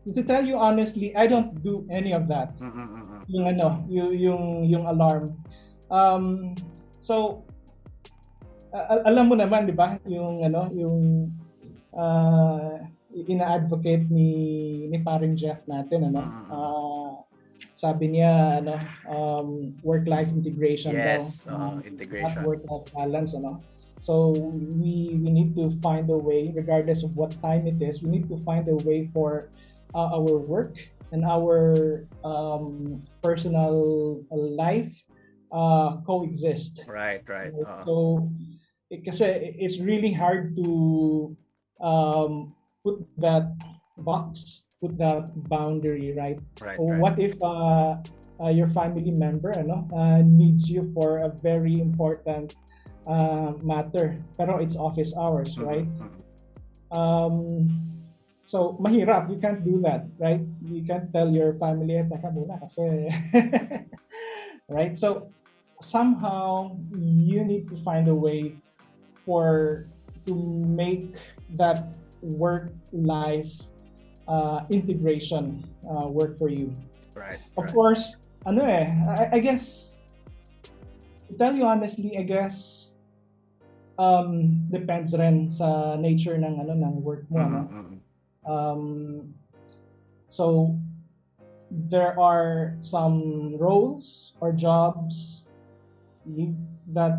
to 0.05 0.21
tell 0.21 0.43
you 0.45 0.59
honestly, 0.59 1.15
I 1.15 1.25
don't 1.25 1.55
do 1.63 1.87
any 1.89 2.13
of 2.13 2.27
that. 2.27 2.53
Mm-mm-mm. 2.59 3.23
Yung 3.31 3.45
ano, 3.47 3.67
yung 3.87 4.11
yung, 4.13 4.43
yung 4.67 4.83
alarm. 4.85 5.33
Um, 5.89 6.53
so 7.01 7.45
a- 8.75 9.05
alam 9.07 9.31
mo 9.31 9.35
naman, 9.39 9.65
'di 9.65 9.75
ba, 9.75 9.97
yung 10.05 10.43
ano, 10.45 10.69
yung 10.75 10.97
uh, 11.95 12.83
ina-advocate 13.13 14.05
ni 14.09 14.29
ni 14.89 14.97
paring 15.01 15.33
Jeff 15.35 15.65
natin 15.65 16.13
ano. 16.13 16.21
Ah, 16.49 17.13
sabi 17.73 18.13
niya 18.17 18.61
ano, 18.61 18.75
um, 19.09 19.49
work-life 19.81 20.29
integration 20.29 20.93
Yes, 20.93 21.45
daw. 21.45 21.53
uh, 21.53 21.57
Um, 21.57 21.75
integration. 21.85 22.39
at 22.39 22.45
work-life 22.45 22.87
balance 22.93 23.31
ano. 23.33 23.57
So 23.99 24.31
we 24.79 25.19
we 25.19 25.29
need 25.31 25.59
to 25.59 25.75
find 25.83 26.07
a 26.07 26.15
way, 26.15 26.55
regardless 26.55 27.03
of 27.03 27.11
what 27.19 27.35
time 27.43 27.67
it 27.67 27.83
is, 27.83 27.99
we 27.99 28.15
need 28.15 28.31
to 28.31 28.39
find 28.47 28.63
a 28.71 28.77
way 28.87 29.11
for 29.11 29.51
uh, 29.91 30.15
our 30.15 30.39
work 30.47 30.79
and 31.11 31.27
our 31.27 32.07
um, 32.23 33.01
personal 33.19 34.23
life 34.31 34.95
uh, 35.51 35.99
coexist. 36.07 36.87
Right, 36.87 37.25
right. 37.27 37.51
Uh, 37.51 37.83
So 37.83 37.93
it, 38.87 39.03
kasi 39.03 39.27
it's 39.59 39.83
really 39.83 40.15
hard 40.15 40.55
to 40.55 40.67
um, 41.83 42.55
put 42.89 43.05
that 43.17 43.45
box, 43.97 44.65
put 44.81 44.97
that 44.97 45.29
boundary, 45.49 46.13
right? 46.17 46.39
right, 46.61 46.79
Or 46.79 46.93
right. 46.93 46.99
what 46.99 47.19
if 47.19 47.35
uh, 47.41 47.97
uh, 48.41 48.49
your 48.49 48.69
family 48.69 49.11
member 49.11 49.51
ano, 49.51 49.85
uh, 49.93 50.21
needs 50.25 50.69
you 50.69 50.89
for 50.93 51.19
a 51.19 51.29
very 51.43 51.79
important 51.79 52.55
uh, 53.07 53.53
matter, 53.61 54.15
pero 54.37 54.57
it's 54.57 54.75
office 54.75 55.13
hours, 55.17 55.57
Mhm, 55.57 55.65
right? 55.65 55.87
mhm. 55.87 56.19
Um, 56.89 57.69
so, 58.45 58.77
mahirap. 58.81 59.29
You 59.29 59.37
can't 59.37 59.61
do 59.63 59.81
that, 59.85 60.09
right? 60.17 60.41
You 60.65 60.81
can't 60.81 61.13
tell 61.13 61.29
your 61.29 61.53
family, 61.61 62.01
teka 62.01 62.33
muna 62.33 62.57
kasi, 62.57 63.13
right? 64.69 64.97
So, 64.97 65.29
somehow, 65.81 66.77
you 66.89 67.45
need 67.45 67.69
to 67.69 67.77
find 67.85 68.07
a 68.09 68.15
way 68.15 68.57
for, 69.25 69.85
to 70.25 70.33
make 70.65 71.13
that 71.53 71.93
work-life 72.21 73.51
uh, 74.27 74.61
integration 74.69 75.63
uh, 75.89 76.07
work 76.07 76.37
for 76.37 76.49
you. 76.49 76.73
Right, 77.15 77.39
Of 77.57 77.65
right. 77.65 77.73
course, 77.73 78.15
ano 78.45 78.63
eh, 78.65 78.87
I, 79.09 79.37
I 79.37 79.39
guess, 79.39 79.97
to 81.29 81.37
tell 81.37 81.55
you 81.55 81.65
honestly, 81.65 82.17
I 82.17 82.23
guess, 82.23 82.89
um, 83.97 84.63
depends 84.71 85.13
rin 85.17 85.51
sa 85.51 85.97
nature 85.97 86.37
ng 86.37 86.61
ano 86.61 86.73
ng 86.73 86.93
work 87.03 87.25
mo, 87.29 87.39
ano. 87.41 87.61
Mhm, 87.67 87.75
mhm. 87.75 87.97
Um, 88.49 88.83
so, 90.29 90.77
there 91.69 92.17
are 92.17 92.77
some 92.81 93.53
roles 93.59 94.33
or 94.41 94.51
jobs 94.53 95.45
that 96.89 97.13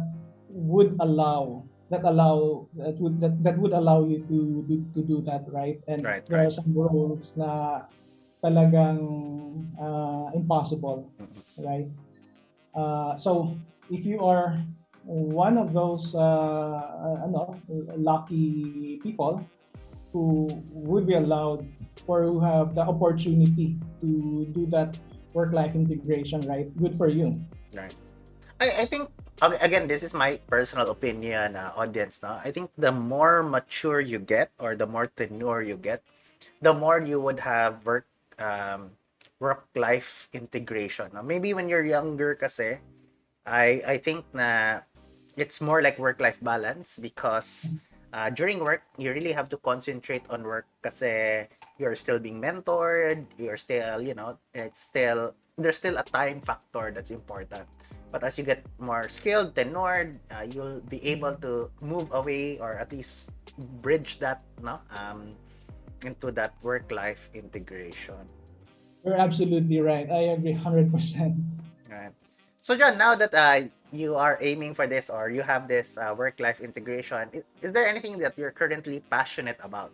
would 0.49 0.97
allow 0.99 1.70
that 1.91 2.05
allow 2.07 2.67
that 2.79 2.97
would 3.03 3.21
that, 3.21 3.43
that 3.43 3.59
would 3.59 3.73
allow 3.75 4.07
you 4.07 4.23
to 4.31 4.65
do 4.71 4.77
to 4.95 5.01
do 5.03 5.21
that 5.27 5.43
right? 5.51 5.83
And 5.91 6.07
Right, 6.07 6.25
there 6.27 6.47
are 6.47 6.51
some 6.51 6.71
roles 6.73 7.35
na 7.37 7.83
talagang 8.43 9.03
uh, 9.77 10.31
impossible 10.33 11.11
Mhm. 11.19 11.43
right? 11.59 11.89
Uh, 12.73 13.19
so 13.19 13.59
if 13.91 14.07
you 14.07 14.23
are 14.23 14.63
one 15.03 15.59
of 15.59 15.75
those 15.75 16.15
uh, 16.15 17.27
ano, 17.27 17.59
lucky 17.99 19.01
people 19.03 19.43
who 20.15 20.47
would 20.71 21.07
be 21.07 21.15
allowed 21.15 21.67
or 22.07 22.23
who 22.31 22.39
have 22.39 22.75
the 22.75 22.83
opportunity 22.83 23.75
to 23.99 24.47
do 24.55 24.67
that 24.71 24.95
work-life 25.35 25.75
integration 25.75 26.41
right? 26.47 26.71
Good 26.79 26.95
for 26.97 27.11
you. 27.11 27.35
Right. 27.75 27.95
I, 28.59 28.83
I 28.83 28.85
think 28.87 29.11
again 29.41 29.89
this 29.89 30.03
is 30.03 30.13
my 30.13 30.37
personal 30.47 30.91
opinion 30.91 31.57
uh, 31.57 31.73
audience 31.77 32.21
no 32.23 32.37
I 32.45 32.53
think 32.53 32.71
the 32.77 32.93
more 32.93 33.43
mature 33.43 34.01
you 34.01 34.19
get 34.19 34.53
or 34.61 34.77
the 34.77 34.87
more 34.87 35.07
tenure 35.07 35.63
you 35.63 35.77
get 35.77 36.05
the 36.61 36.75
more 36.75 37.01
you 37.01 37.21
would 37.21 37.41
have 37.41 37.85
work 37.87 38.07
um, 38.39 38.93
work 39.41 39.65
life 39.75 40.29
integration 40.33 41.11
no? 41.15 41.23
maybe 41.23 41.55
when 41.55 41.69
you're 41.69 41.85
younger 41.85 42.35
kasi 42.37 42.77
I 43.49 43.81
I 43.87 43.97
think 43.97 44.29
na 44.37 44.85
it's 45.41 45.65
more 45.65 45.81
like 45.81 45.97
work 45.97 46.21
life 46.21 46.37
balance 46.45 47.01
because 47.01 47.73
uh, 48.13 48.29
during 48.29 48.61
work 48.61 48.85
you 49.01 49.13
really 49.17 49.33
have 49.33 49.49
to 49.49 49.57
concentrate 49.57 50.23
on 50.29 50.45
work 50.45 50.69
kasi 50.85 51.49
you're 51.81 51.97
still 51.97 52.21
being 52.21 52.45
mentored 52.45 53.25
you're 53.41 53.57
still 53.57 54.05
you 54.05 54.13
know 54.13 54.37
it's 54.53 54.85
still 54.85 55.33
there's 55.57 55.81
still 55.81 55.97
a 55.97 56.05
time 56.13 56.45
factor 56.45 56.93
that's 56.93 57.09
important 57.09 57.65
but 58.13 58.23
as 58.23 58.39
you 58.39 58.45
get 58.45 58.67
more 58.79 59.09
skilled 59.09 59.55
tenured 59.55 60.19
uh, 60.35 60.43
you'll 60.43 60.81
be 60.91 61.03
able 61.07 61.35
to 61.37 61.71
move 61.83 62.11
away 62.13 62.59
or 62.59 62.75
at 62.79 62.93
least 62.93 63.31
bridge 63.83 64.19
that 64.19 64.43
no 64.63 64.79
um 64.91 65.31
into 66.05 66.31
that 66.31 66.55
work 66.63 66.91
life 66.91 67.29
integration 67.35 68.19
you're 69.05 69.19
absolutely 69.19 69.81
right 69.81 70.11
i 70.11 70.35
agree 70.37 70.55
100% 70.55 70.91
Right. 71.91 72.15
So 72.61 72.77
John, 72.79 72.97
now 72.97 73.15
that 73.19 73.35
uh, 73.35 73.67
you 73.91 74.15
are 74.15 74.39
aiming 74.41 74.75
for 74.75 74.87
this 74.87 75.11
or 75.11 75.29
you 75.29 75.43
have 75.43 75.67
this 75.67 75.99
uh, 75.99 76.15
work-life 76.17 76.61
integration, 76.61 77.29
is, 77.33 77.45
is 77.63 77.73
there 77.73 77.87
anything 77.87 78.19
that 78.19 78.39
you're 78.39 78.53
currently 78.55 79.03
passionate 79.11 79.59
about? 79.61 79.91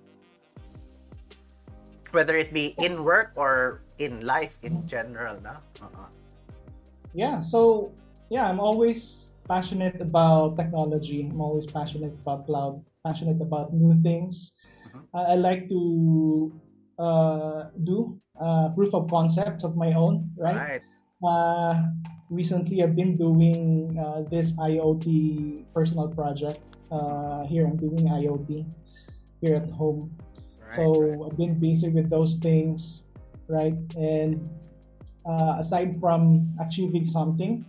Whether 2.12 2.37
it 2.37 2.52
be 2.52 2.74
in 2.79 3.02
work 3.02 3.33
or 3.37 3.81
in 3.98 4.26
life 4.26 4.59
in 4.62 4.87
general, 4.87 5.40
no? 5.40 5.57
Uh-uh. 5.81 6.11
yeah 7.14 7.40
so 7.40 7.90
yeah 8.30 8.44
i'm 8.48 8.60
always 8.60 9.32
passionate 9.48 10.00
about 10.00 10.56
technology 10.56 11.28
i'm 11.30 11.40
always 11.40 11.66
passionate 11.66 12.14
about 12.22 12.46
cloud 12.46 12.82
passionate 13.04 13.40
about 13.40 13.72
new 13.72 13.94
things 14.02 14.52
Mhm. 14.86 15.02
I, 15.14 15.20
I 15.32 15.34
like 15.36 15.68
to 15.68 16.52
uh, 16.98 17.70
do 17.84 18.18
uh, 18.40 18.70
proof 18.74 18.94
of 18.94 19.10
concepts 19.10 19.64
of 19.64 19.76
my 19.76 19.92
own 19.94 20.30
right 20.36 20.56
Right. 20.58 20.82
uh, 21.22 21.74
recently 22.30 22.82
i've 22.82 22.96
been 22.96 23.14
doing 23.14 23.94
uh, 23.98 24.22
this 24.30 24.56
iot 24.58 25.06
personal 25.74 26.08
project 26.08 26.60
uh, 26.90 27.44
here 27.46 27.64
i'm 27.66 27.76
doing 27.78 28.04
iot 28.10 28.66
here 29.40 29.54
at 29.56 29.70
home 29.70 30.10
Right. 30.66 30.74
so 30.76 30.82
right. 30.82 31.30
I've 31.30 31.38
been 31.38 31.58
busy 31.60 31.88
with 31.88 32.10
those 32.10 32.34
things, 32.42 33.04
right? 33.48 33.76
And 33.94 34.50
uh, 35.24 35.56
aside 35.58 35.96
from 36.00 36.52
achieving 36.60 37.04
something, 37.06 37.64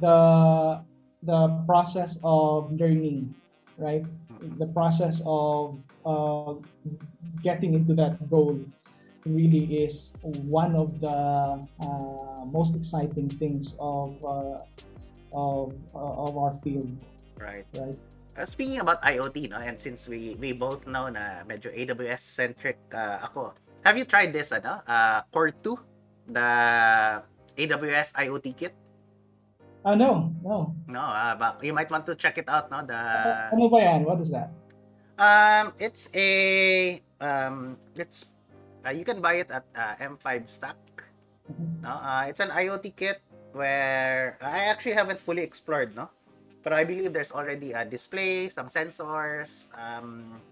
the 0.00 0.80
the 1.22 1.48
process 1.66 2.18
of 2.22 2.70
learning, 2.72 3.34
right? 3.78 4.04
The 4.58 4.66
process 4.70 5.20
of 5.26 5.78
uh, 6.06 6.54
getting 7.42 7.74
into 7.74 7.94
that 7.98 8.18
goal 8.30 8.58
really 9.26 9.84
is 9.84 10.14
one 10.46 10.74
of 10.78 11.00
the 11.00 11.58
uh, 11.82 12.44
most 12.46 12.76
exciting 12.76 13.28
things 13.28 13.74
of 13.82 14.14
uh, 14.24 14.62
of 15.34 15.74
uh, 15.94 16.12
of 16.24 16.32
our 16.38 16.54
field, 16.62 16.88
Right. 17.38 17.66
right? 17.76 17.98
Uh, 18.38 18.46
speaking 18.46 18.78
about 18.78 19.02
IoT, 19.02 19.50
no, 19.50 19.58
and 19.58 19.74
since 19.74 20.06
we 20.06 20.38
we 20.38 20.54
both 20.54 20.86
know 20.86 21.10
na 21.10 21.42
medyo 21.42 21.74
AWS 21.74 22.22
centric 22.22 22.78
uh, 22.94 23.18
ako, 23.26 23.52
have 23.82 23.98
you 23.98 24.06
tried 24.06 24.30
this 24.30 24.54
ano? 24.54 24.78
Uh, 24.86 25.26
Core 25.34 25.50
2, 25.50 25.74
the 26.30 26.48
AWS 27.58 28.14
IoT 28.14 28.54
kit? 28.54 28.72
Uh, 29.84 29.94
no, 29.94 30.32
no. 30.42 30.74
No, 30.86 31.00
uh, 31.00 31.34
but 31.36 31.62
you 31.62 31.72
might 31.72 31.90
want 31.90 32.06
to 32.06 32.14
check 32.14 32.38
it 32.38 32.48
out, 32.48 32.70
no? 32.70 32.82
The 32.82 32.98
ano 33.54 33.68
ba 33.70 33.78
yan? 33.78 34.04
What 34.04 34.20
is 34.20 34.30
that? 34.30 34.50
Um, 35.18 35.74
it's 35.78 36.10
a 36.14 36.28
um, 37.20 37.78
it's 37.98 38.26
uh, 38.86 38.90
you 38.90 39.04
can 39.04 39.20
buy 39.20 39.42
it 39.42 39.50
at 39.50 39.66
uh, 39.74 39.94
M5 40.02 40.48
Stack. 40.50 40.78
No? 41.82 41.88
Uh, 41.88 42.26
it's 42.28 42.40
an 42.40 42.50
IoT 42.50 42.94
kit 42.94 43.22
where 43.52 44.36
I 44.42 44.68
actually 44.68 44.94
haven't 44.94 45.20
fully 45.20 45.42
explored, 45.42 45.96
no? 45.96 46.10
But 46.62 46.72
I 46.72 46.84
believe 46.84 47.12
there's 47.12 47.32
already 47.32 47.72
a 47.72 47.84
display, 47.84 48.50
some 48.50 48.66
sensors. 48.66 49.72
Um, 49.72 50.42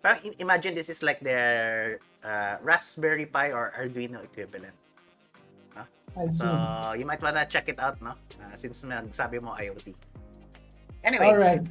parang 0.00 0.18
imagine 0.38 0.74
this 0.74 0.88
is 0.88 1.02
like 1.02 1.20
their 1.20 1.98
uh, 2.24 2.56
Raspberry 2.62 3.26
Pi 3.26 3.52
or 3.52 3.74
Arduino 3.76 4.22
equivalent. 4.22 4.74
I 6.16 6.26
see. 6.32 6.40
So, 6.40 6.94
you 6.98 7.04
might 7.04 7.22
wanna 7.22 7.44
check 7.46 7.68
it 7.68 7.78
out, 7.78 8.00
no? 8.00 8.16
Uh, 8.40 8.56
since 8.56 8.82
nagsabi 8.82 9.42
mo 9.42 9.52
IoT. 9.52 9.94
Anyway. 11.04 11.26
All 11.26 11.36
right. 11.38 11.62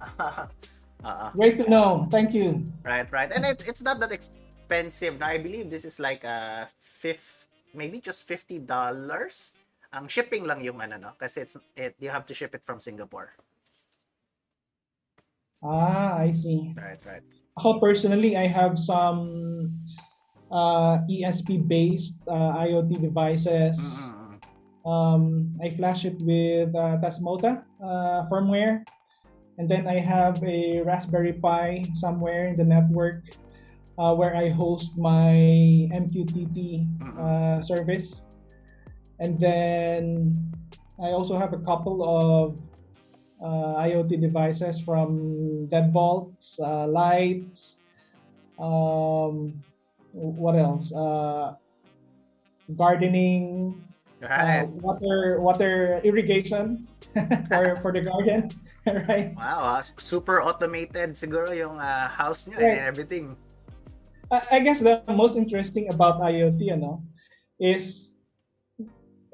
uh, 1.04 1.30
Great 1.32 1.56
to 1.56 1.68
know. 1.68 2.06
Thank 2.10 2.32
you. 2.32 2.64
right, 2.84 3.10
right. 3.10 3.32
And 3.32 3.44
it, 3.44 3.64
it's 3.66 3.82
not 3.82 3.98
that 4.00 4.12
expensive. 4.12 5.18
Now, 5.18 5.28
I 5.28 5.38
believe 5.38 5.70
this 5.70 5.84
is 5.84 5.98
like 5.98 6.24
uh, 6.24 6.66
fifth, 6.78 7.48
maybe 7.74 7.98
just 7.98 8.28
$50. 8.28 8.68
Ang 9.94 10.08
shipping 10.08 10.44
lang 10.44 10.62
yung 10.62 10.80
ano, 10.80 10.96
no? 10.96 11.10
Kasi 11.18 11.40
it's, 11.42 11.56
it, 11.76 11.94
you 11.98 12.10
have 12.10 12.26
to 12.26 12.34
ship 12.34 12.54
it 12.54 12.62
from 12.64 12.80
Singapore. 12.80 13.32
Ah, 15.62 16.18
I 16.18 16.30
see. 16.32 16.74
Right, 16.76 17.00
right. 17.06 17.22
Ako 17.56 17.80
personally, 17.80 18.36
I 18.36 18.46
have 18.46 18.78
some 18.78 19.72
uh, 20.50 20.98
ESP-based 21.08 22.18
uh, 22.28 22.64
IoT 22.64 23.00
devices. 23.00 23.98
Um, 24.84 25.56
I 25.62 25.70
flash 25.70 26.04
it 26.04 26.20
with 26.20 26.74
uh, 26.74 27.00
Tasmota 27.00 27.64
uh, 27.80 28.28
firmware, 28.28 28.84
and 29.56 29.68
then 29.68 29.88
I 29.88 29.98
have 29.98 30.42
a 30.44 30.82
Raspberry 30.82 31.32
Pi 31.32 31.86
somewhere 31.94 32.48
in 32.48 32.56
the 32.56 32.64
network 32.64 33.24
uh, 33.96 34.14
where 34.14 34.36
I 34.36 34.50
host 34.50 34.98
my 34.98 35.32
MQTT 35.88 36.84
uh, 37.18 37.62
service, 37.62 38.20
and 39.20 39.40
then 39.40 40.36
I 41.00 41.16
also 41.16 41.38
have 41.38 41.54
a 41.54 41.58
couple 41.64 42.04
of 42.04 42.60
uh, 43.40 43.80
IoT 43.80 44.20
devices 44.20 44.80
from 44.80 45.68
Deadbolts, 45.68 46.60
uh, 46.60 46.86
lights. 46.86 47.78
Um, 48.58 49.62
what 50.14 50.54
else? 50.54 50.94
Uh, 50.94 51.54
gardening, 52.76 53.74
uh, 54.22 54.64
water, 54.80 55.40
water 55.40 56.00
irrigation 56.04 56.86
for 57.50 57.76
for 57.82 57.90
the 57.92 58.00
garden, 58.00 58.48
right? 59.10 59.34
Wow, 59.36 59.78
ah, 59.78 59.82
super 59.82 60.40
automated 60.40 61.18
siguro 61.18 61.50
yung 61.52 61.76
ah, 61.76 62.08
house 62.08 62.46
nyo 62.48 62.56
Right. 62.56 62.78
and 62.78 62.86
everything. 62.86 63.34
I, 64.32 64.56
I 64.56 64.58
guess 64.64 64.80
the 64.80 65.02
most 65.12 65.36
interesting 65.36 65.92
about 65.92 66.22
IoT, 66.22 66.62
you 66.62 66.78
know, 66.78 67.02
is 67.60 68.14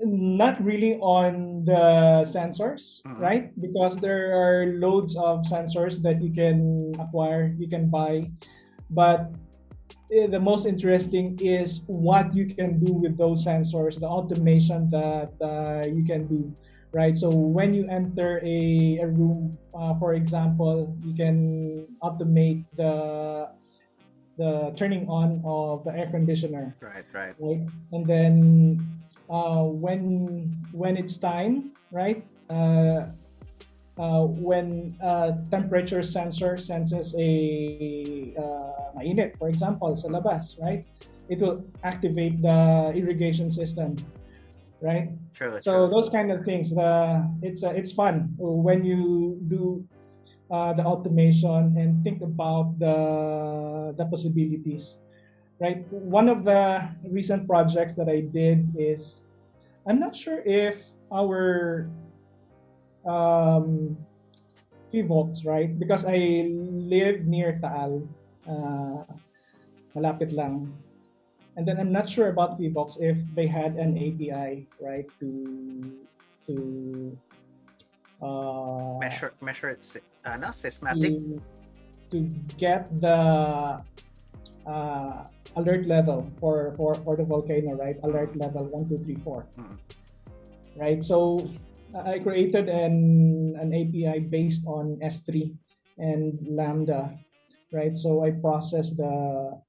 not 0.00 0.56
really 0.64 0.96
on 0.98 1.62
the 1.68 2.24
sensors, 2.24 3.04
Mhm. 3.04 3.20
right? 3.20 3.44
Because 3.60 4.00
there 4.00 4.32
are 4.32 4.72
loads 4.80 5.14
of 5.14 5.44
sensors 5.44 6.00
that 6.02 6.18
you 6.24 6.32
can 6.32 6.90
acquire, 6.98 7.52
you 7.60 7.68
can 7.68 7.92
buy, 7.92 8.26
but 8.90 9.28
eh, 9.28 9.39
the 10.10 10.40
most 10.40 10.66
interesting 10.66 11.38
is 11.40 11.84
what 11.86 12.34
you 12.34 12.46
can 12.46 12.82
do 12.82 12.92
with 12.92 13.16
those 13.16 13.46
sensors, 13.46 13.98
the 13.98 14.06
automation 14.06 14.88
that 14.90 15.30
uh, 15.40 15.86
you 15.86 16.04
can 16.04 16.26
do, 16.26 16.52
right? 16.92 17.16
So 17.16 17.30
when 17.30 17.74
you 17.74 17.86
enter 17.88 18.40
a, 18.42 18.98
a 19.02 19.06
room, 19.06 19.52
uh, 19.74 19.94
for 19.98 20.14
example, 20.14 20.96
you 21.04 21.14
can 21.14 21.86
automate 22.02 22.64
the 22.76 23.48
the 24.38 24.72
turning 24.74 25.06
on 25.06 25.42
of 25.44 25.84
the 25.84 25.92
air 25.92 26.08
conditioner, 26.10 26.74
Right, 26.80 27.04
right. 27.12 27.34
right? 27.38 27.60
And 27.92 28.06
then 28.06 28.80
uh, 29.28 29.62
when 29.64 30.56
when 30.72 30.96
it's 30.96 31.18
time, 31.18 31.72
right? 31.92 32.24
Uh, 32.48 33.12
uh, 34.00 34.24
when 34.40 34.96
uh, 35.04 35.32
temperature 35.50 36.02
sensor 36.02 36.56
senses 36.56 37.14
a 37.20 38.32
uh, 38.40 38.96
mainit, 38.96 39.36
for 39.36 39.52
example, 39.52 39.92
sa 39.92 40.08
labas, 40.08 40.56
right? 40.56 40.88
It 41.28 41.44
will 41.44 41.60
activate 41.84 42.40
the 42.40 42.96
irrigation 42.96 43.52
system, 43.52 44.00
right? 44.80 45.12
True, 45.36 45.60
So 45.60 45.84
true. 45.84 45.92
those 45.92 46.08
kind 46.08 46.32
of 46.32 46.48
things, 46.48 46.72
the 46.72 47.28
it's 47.44 47.60
uh, 47.60 47.76
it's 47.76 47.92
fun 47.92 48.32
when 48.40 48.88
you 48.88 49.36
do 49.52 49.84
uh, 50.48 50.72
the 50.72 50.82
automation 50.82 51.76
and 51.76 52.00
think 52.00 52.24
about 52.24 52.72
the 52.80 52.96
the 54.00 54.08
possibilities, 54.08 54.96
right? 55.60 55.84
One 55.92 56.32
of 56.32 56.48
the 56.48 56.88
recent 57.04 57.44
projects 57.44 57.94
that 58.00 58.08
I 58.08 58.24
did 58.24 58.64
is, 58.80 59.28
I'm 59.84 60.00
not 60.00 60.16
sure 60.16 60.40
if 60.40 60.88
our 61.12 61.84
um, 63.06 63.96
PHIVOLCS, 64.92 65.46
right? 65.46 65.70
Because 65.78 66.04
I 66.04 66.50
live 66.50 67.26
near 67.26 67.58
Taal, 67.62 68.02
uh, 68.48 69.04
malapit 69.94 70.32
lang. 70.32 70.72
And 71.56 71.66
then 71.66 71.78
I'm 71.78 71.92
not 71.92 72.08
sure 72.08 72.28
about 72.28 72.58
PHIVOLCS 72.58 72.98
if 73.00 73.16
they 73.34 73.46
had 73.46 73.76
an 73.76 73.96
API, 73.98 74.66
right, 74.80 75.06
to 75.20 75.30
to 76.46 76.54
uh, 78.22 78.98
measure, 78.98 79.32
measure, 79.40 79.76
si- 79.80 80.04
ano, 80.24 80.48
seismatic. 80.50 81.18
to, 81.20 81.42
to 82.10 82.18
get 82.58 82.88
the 83.00 83.78
uh, 84.66 85.24
alert 85.56 85.86
level 85.86 86.26
for, 86.38 86.72
for, 86.76 86.94
for 86.94 87.16
the 87.16 87.24
volcano, 87.24 87.74
right? 87.76 87.96
Alert 88.02 88.36
level 88.36 88.64
one, 88.66 88.88
two, 88.88 88.98
three, 88.98 89.16
four, 89.24 89.46
Mm. 89.58 89.76
right? 90.76 91.04
So 91.04 91.48
I 91.94 92.18
created 92.20 92.68
an, 92.68 93.56
an 93.58 93.74
API 93.74 94.20
based 94.20 94.62
on 94.66 94.98
S3 95.02 95.54
and 95.98 96.38
Lambda, 96.48 97.18
right? 97.72 97.96
So 97.98 98.24
I 98.24 98.30
process 98.30 98.92
the 98.92 99.60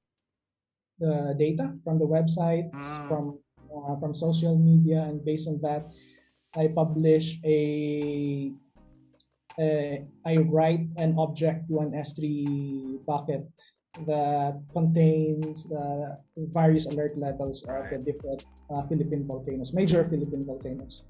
the 0.98 1.34
data 1.38 1.74
from 1.82 1.98
the 1.98 2.06
websites, 2.06 2.78
Mm. 2.78 3.08
from 3.08 3.24
uh, 3.74 3.96
from 3.98 4.14
social 4.14 4.56
media, 4.56 5.02
and 5.02 5.24
based 5.24 5.48
on 5.48 5.58
that, 5.62 5.90
I 6.54 6.68
publish 6.68 7.40
a 7.44 8.52
uh, 9.58 9.96
write 10.46 10.86
an 10.96 11.18
object 11.18 11.68
to 11.68 11.80
an 11.80 11.92
S3 11.92 13.04
bucket 13.06 13.48
that 14.06 14.60
contains 14.72 15.64
the 15.68 16.16
various 16.36 16.86
alert 16.86 17.16
levels 17.18 17.64
of 17.68 17.90
the 17.90 17.98
different 17.98 18.40
uh, 18.70 18.82
Philippine 18.88 19.26
volcanoes, 19.26 19.72
major 19.72 20.04
Philippine 20.04 20.44
volcanoes, 20.46 21.02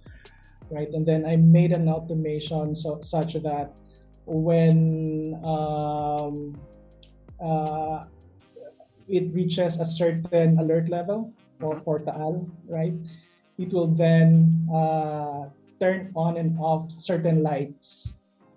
right? 0.71 0.89
And 0.93 1.07
then 1.07 1.27
I 1.27 1.37
made 1.37 1.73
an 1.73 1.89
automation 1.89 2.75
so, 2.75 3.01
such 3.03 3.35
that 3.35 3.79
when 4.27 5.39
um, 5.45 6.55
uh, 7.43 8.05
it 9.09 9.33
reaches 9.35 9.81
a 9.81 9.85
certain 9.85 10.59
alert 10.59 10.89
level 10.89 11.33
for, 11.59 11.81
for 11.81 11.99
Taal, 12.01 12.49
right? 12.67 12.95
It 13.59 13.73
will 13.73 13.89
then 13.89 14.53
uh, 14.73 15.51
turn 15.81 16.13
on 16.15 16.37
and 16.37 16.59
off 16.59 16.91
certain 16.99 17.43
lights 17.43 18.15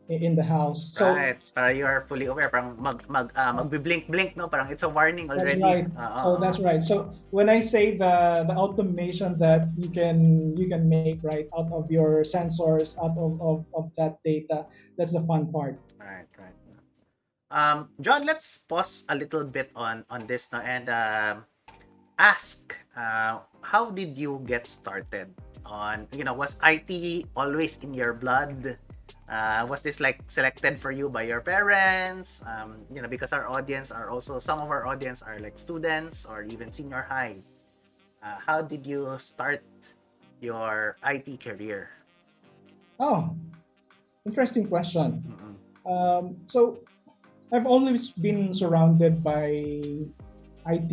in 0.10 0.36
the 0.36 0.44
house. 0.44 0.94
So 0.94 1.10
right. 1.10 1.38
Para 1.54 1.74
you 1.74 1.86
are 1.86 2.06
fully 2.06 2.28
aware. 2.28 2.50
Parang 2.50 2.78
mag, 2.78 3.02
mag, 3.10 3.32
uh, 3.36 3.54
magbi-blink-blink, 3.58 4.38
no? 4.38 4.48
Parang 4.48 4.70
it's 4.70 4.84
a 4.84 4.90
warning 4.90 5.30
already. 5.30 5.62
That's 5.62 5.98
right. 5.98 6.26
Oo, 6.26 6.38
So 6.38 6.38
that's 6.38 6.60
right. 6.60 6.82
So 6.86 6.96
when 7.34 7.50
I 7.50 7.60
say 7.62 7.98
the 7.98 8.46
the 8.46 8.56
automation 8.56 9.38
that 9.42 9.70
you 9.74 9.90
can 9.90 10.54
you 10.54 10.70
can 10.70 10.86
make 10.86 11.22
right 11.26 11.50
out 11.58 11.74
of 11.74 11.90
your 11.90 12.22
sensors, 12.22 12.94
out 13.02 13.18
of, 13.18 13.42
of, 13.42 13.66
of 13.74 13.90
that 13.98 14.22
data, 14.22 14.70
that's 14.98 15.14
the 15.18 15.24
fun 15.26 15.50
part. 15.50 15.82
Right, 15.98 16.30
right. 16.38 16.54
Um, 17.54 17.94
John, 18.02 18.26
let's 18.26 18.58
pause 18.58 19.06
a 19.10 19.16
little 19.16 19.46
bit 19.46 19.70
on 19.78 20.06
on 20.10 20.26
this 20.30 20.50
now 20.52 20.62
and 20.66 20.90
um, 20.90 21.46
ask 22.18 22.74
uh, 22.98 23.46
how 23.62 23.90
did 23.90 24.18
you 24.18 24.42
get 24.46 24.68
started 24.68 25.30
on 25.66 26.06
you 26.14 26.24
know 26.24 26.34
was 26.34 26.58
IT 26.62 27.26
always 27.34 27.82
in 27.82 27.94
your 27.94 28.14
blood? 28.14 28.78
Uh, 29.26 29.66
was 29.68 29.82
this 29.82 30.00
like 30.00 30.22
selected 30.28 30.78
for 30.78 30.92
you 30.92 31.10
by 31.10 31.24
your 31.24 31.42
parents? 31.42 32.42
Um, 32.46 32.78
you 32.94 33.02
know, 33.02 33.10
because 33.10 33.34
our 33.34 33.50
audience 33.50 33.90
are 33.90 34.10
also 34.10 34.38
some 34.38 34.62
of 34.62 34.70
our 34.70 34.86
audience 34.86 35.22
are 35.22 35.40
like 35.40 35.58
students 35.58 36.26
or 36.26 36.44
even 36.44 36.72
senior 36.72 37.02
high. 37.02 37.42
Uh, 38.22 38.38
how 38.38 38.62
did 38.62 38.86
you 38.86 39.18
start 39.18 39.64
your 40.42 40.98
IT 41.06 41.42
career? 41.42 41.90
Oh, 43.00 43.34
interesting 44.26 44.68
question. 44.68 45.26
Um, 45.86 46.38
so 46.46 46.80
I've 47.52 47.66
always 47.66 48.10
been 48.12 48.54
surrounded 48.54 49.24
by 49.24 49.50
IT 50.66 50.92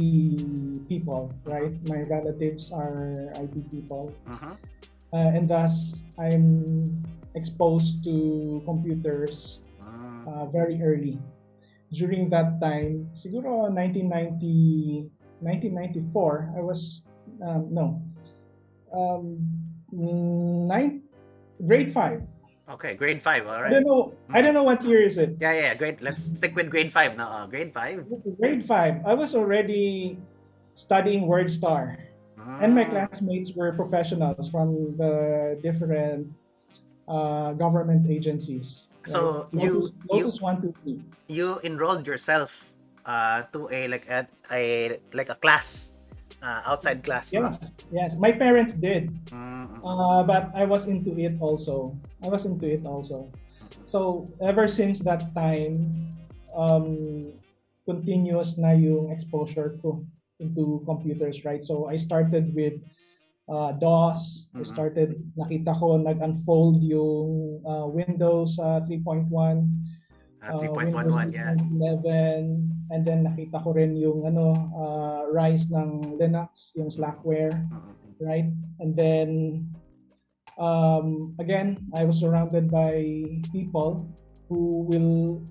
people, 0.89 1.33
right? 1.45 1.73
My 1.89 2.05
relatives 2.09 2.73
are 2.73 3.33
IT 3.41 3.57
people. 3.73 4.13
Mhm. 4.29 4.57
uh, 5.13 5.37
and 5.37 5.49
thus 5.49 6.01
I'm 6.17 6.85
exposed 7.43 8.07
to 8.07 8.63
computers 8.63 9.59
Mm. 9.83 10.23
uh, 10.31 10.47
very 10.55 10.79
early. 10.79 11.19
During 11.91 12.31
that 12.31 12.63
time, 12.63 13.11
siguro 13.19 13.69
1990, 13.69 15.11
1994, 15.43 16.55
I 16.57 16.61
was, 16.63 17.03
um, 17.43 17.69
no, 17.69 18.01
um, 18.95 19.43
ninth, 19.93 21.03
grade 21.67 21.93
five. 21.93 22.23
Okay, 22.71 22.95
grade 22.95 23.21
five. 23.21 23.45
All 23.45 23.59
I 23.59 23.69
don't 23.69 23.85
know. 23.85 24.15
I 24.31 24.41
don't 24.41 24.55
know 24.55 24.63
what 24.63 24.81
year 24.87 25.03
is 25.03 25.19
it. 25.19 25.37
Yeah, 25.43 25.53
yeah. 25.53 25.75
Grade. 25.75 26.01
Let's 26.01 26.23
stick 26.25 26.55
with 26.57 26.71
grade 26.71 26.89
five 26.95 27.19
now. 27.19 27.29
Uh, 27.29 27.45
grade 27.51 27.75
five. 27.75 28.07
Grade 28.41 28.65
five. 28.65 29.05
I 29.05 29.13
was 29.13 29.35
already 29.35 30.17
studying 30.73 31.29
WordStar, 31.29 32.01
and 32.63 32.73
my 32.73 32.87
classmates 32.89 33.53
were 33.53 33.75
professionals 33.77 34.49
from 34.49 34.97
the 34.97 35.59
different 35.61 36.33
uh, 37.09 37.53
government 37.55 38.09
agencies. 38.11 38.87
So 39.07 39.49
right? 39.53 39.65
you- 39.65 39.91
Lotus, 40.11 40.37
you- 40.39 40.45
one 40.45 40.63
two 40.63 40.75
three. 40.83 40.99
you 41.29 41.59
enrolled 41.65 42.07
yourself 42.07 42.75
uh, 43.07 43.43
to 43.53 43.69
a 43.73 43.89
like 43.89 44.07
a, 44.09 44.29
a 44.51 44.99
like 45.13 45.31
a 45.31 45.35
class, 45.39 45.93
uh, 46.43 46.63
outside 46.67 47.03
class. 47.03 47.33
no? 47.33 47.51
Yes, 47.51 47.59
yes. 47.91 48.11
My 48.19 48.31
parents 48.33 48.75
did. 48.75 49.11
Mm, 49.31 49.67
mm, 49.67 49.81
Uh, 49.83 50.23
but 50.23 50.51
I 50.55 50.65
was 50.65 50.87
into 50.87 51.11
it 51.19 51.35
also. 51.41 51.99
I 52.23 52.29
was 52.29 52.47
into 52.47 52.67
it 52.71 52.87
also. 52.87 53.31
So 53.85 54.27
ever 54.41 54.69
since 54.69 55.03
that 55.03 55.35
time, 55.35 55.91
um, 56.55 57.27
continuous 57.85 58.59
na 58.59 58.71
yung 58.79 59.11
exposure 59.11 59.75
ko 59.83 60.07
into 60.39 60.83
computers, 60.87 61.43
right? 61.43 61.65
So 61.65 61.91
I 61.91 61.97
started 61.99 62.55
with 62.55 62.79
uh, 63.49 63.73
DOS. 63.79 64.49
I 64.55 64.63
Mhm. 64.63 64.69
started, 64.69 65.09
nakita 65.35 65.75
ko 65.79 65.99
nag-unfold 65.99 66.83
yung 66.83 67.63
uh, 67.67 67.87
Windows 67.91 68.59
uh, 68.59 68.81
3.1. 68.87 69.71
uh, 70.43 70.59
uh, 70.59 70.75
3.11, 70.75 71.31
yeah. 71.31 71.55
11 71.55 72.67
and 72.91 73.07
then 73.07 73.23
nakita 73.23 73.63
ko 73.63 73.71
rin 73.73 73.95
yung 73.95 74.27
ano 74.27 74.53
uh, 74.75 75.23
rise 75.31 75.71
ng 75.71 76.19
Linux, 76.19 76.75
yung 76.75 76.91
Slackware 76.91 77.63
Mm, 77.71 77.79
mm, 77.79 77.95
mm. 77.95 78.15
right? 78.19 78.49
And 78.83 78.91
then 78.99 79.29
um, 80.59 81.39
again, 81.39 81.79
I 81.95 82.05
was 82.05 82.19
surrounded 82.19 82.71
by 82.71 83.07
people 83.55 84.03
who 84.51 84.85
will 84.85 85.47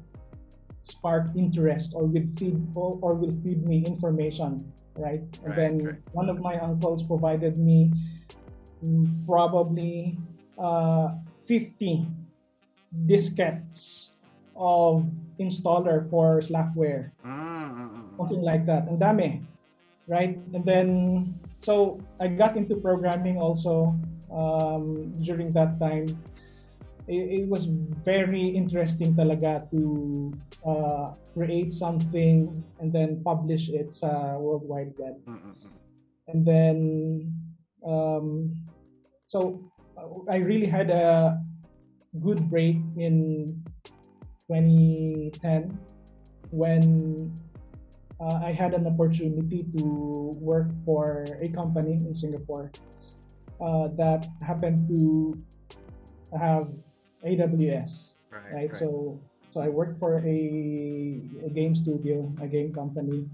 spark 0.84 1.32
interest 1.36 1.94
or 1.96 2.06
will 2.06 2.28
feed 2.38 2.60
or, 2.76 3.00
or 3.02 3.16
will 3.16 3.34
feed 3.42 3.66
me 3.68 3.86
information, 3.86 4.60
right? 4.98 5.24
And 5.44 5.52
Right, 5.52 5.56
then 5.56 5.74
right. 5.86 6.02
one 6.12 6.30
of 6.30 6.40
my 6.42 6.60
uncles 6.60 7.04
provided 7.04 7.58
me 7.58 7.92
mm, 8.84 9.26
probably 9.26 10.18
uh, 10.58 11.16
50 11.48 12.08
diskettes 13.08 14.12
of 14.56 15.10
installer 15.40 16.10
for 16.10 16.40
Slackware 16.40 17.12
Mm, 17.26 18.18
something 18.18 18.42
like 18.42 18.66
that. 18.66 18.88
Ang 18.88 19.00
dami. 19.00 19.30
Right? 20.08 20.36
And 20.54 20.66
then, 20.66 20.90
so 21.62 21.98
I 22.20 22.28
got 22.28 22.58
into 22.58 22.76
programming 22.76 23.38
also 23.40 23.96
um, 24.34 25.14
during 25.24 25.52
that 25.52 25.80
time. 25.80 26.12
It, 27.12 27.44
it 27.44 27.46
was 27.52 27.68
very 28.08 28.48
interesting 28.48 29.12
talaga 29.12 29.68
to 29.76 30.32
uh, 30.64 31.12
create 31.36 31.76
something 31.76 32.56
and 32.80 32.88
then 32.96 33.20
publish 33.20 33.68
it 33.68 33.92
sa 33.92 34.40
World 34.40 34.64
Wide 34.64 34.96
Web. 34.96 35.20
Mm, 35.28 35.44
mm, 35.44 35.56
mm. 35.60 35.72
And 36.32 36.40
then, 36.48 36.78
um, 37.84 38.56
so 39.28 39.60
I 40.32 40.40
really 40.40 40.72
had 40.72 40.88
a 40.88 41.36
good 42.24 42.48
break 42.50 42.80
in 42.96 43.46
2010 44.48 45.68
when 46.52 47.36
uh, 48.24 48.40
I 48.44 48.52
had 48.52 48.74
an 48.74 48.88
opportunity 48.88 49.68
to 49.76 49.84
work 50.40 50.72
for 50.86 51.28
a 51.42 51.50
company 51.50 52.00
in 52.00 52.16
Singapore 52.16 52.72
uh, 53.60 53.88
that 54.00 54.28
happened 54.44 54.88
to 54.88 55.36
have 56.40 56.72
AWS, 57.26 58.14
Right, 58.32 58.42
right? 58.44 58.54
right. 58.54 58.76
So, 58.76 59.20
so 59.52 59.60
I 59.60 59.68
worked 59.68 60.00
for 60.00 60.20
a, 60.20 60.40
a 61.46 61.50
game 61.50 61.76
studio, 61.76 62.32
a 62.42 62.48
game 62.48 62.74
company. 62.74 63.28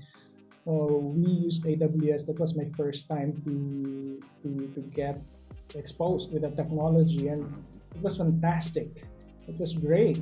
So 0.65 1.13
we 1.15 1.31
used 1.47 1.63
AWS. 1.63 2.25
That 2.25 2.39
was 2.39 2.55
my 2.55 2.67
first 2.75 3.07
time 3.07 3.31
to 3.45 4.19
to, 4.43 4.49
to 4.75 4.81
get 4.91 5.21
exposed 5.75 6.33
with 6.33 6.43
the 6.43 6.51
technology, 6.51 7.29
and 7.29 7.45
it 7.95 8.01
was 8.01 8.17
fantastic. 8.17 9.07
It 9.47 9.55
was 9.59 9.73
great. 9.73 10.19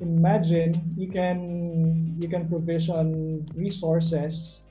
Imagine 0.00 0.74
you 0.96 1.06
can 1.06 2.02
you 2.18 2.28
can 2.28 2.48
provision 2.48 3.46
resources 3.54 4.66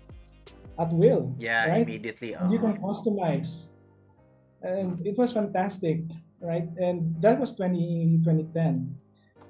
at 0.79 0.91
will. 0.93 1.33
yeah, 1.39 1.69
right? 1.69 1.81
immediately. 1.81 2.33
And 2.33 2.51
you 2.51 2.59
can 2.59 2.77
uh-huh. 2.77 2.87
customize. 2.87 3.69
And 4.61 4.99
it 5.05 5.17
was 5.17 5.31
fantastic, 5.31 6.01
right? 6.41 6.67
And 6.77 7.15
that 7.21 7.39
was 7.39 7.53
20, 7.55 8.19
2010. 8.23 8.95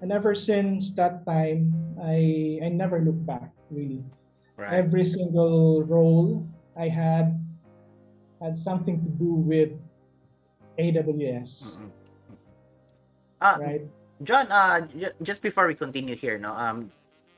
And 0.01 0.11
ever 0.11 0.35
since 0.35 0.93
that 0.95 1.25
time, 1.25 1.95
I 2.01 2.59
I 2.63 2.69
never 2.69 3.01
looked 3.01 3.25
back 3.25 3.51
really. 3.69 4.05
right. 4.57 4.73
Every 4.73 5.05
single 5.05 5.83
role 5.83 6.47
I 6.77 6.89
had 6.89 7.33
had 8.41 8.57
something 8.57 9.01
to 9.03 9.09
do 9.09 9.33
with 9.33 9.71
AWS, 10.77 11.79
Mm, 11.79 11.89
mm, 11.89 11.91
mm. 12.31 12.37
Ah, 13.41 13.57
right? 13.59 13.81
John, 14.23 14.47
uh, 14.51 14.81
j- 14.87 15.13
just 15.21 15.41
before 15.41 15.67
we 15.67 15.75
continue 15.75 16.15
here, 16.15 16.37
no, 16.37 16.53
um, 16.53 16.91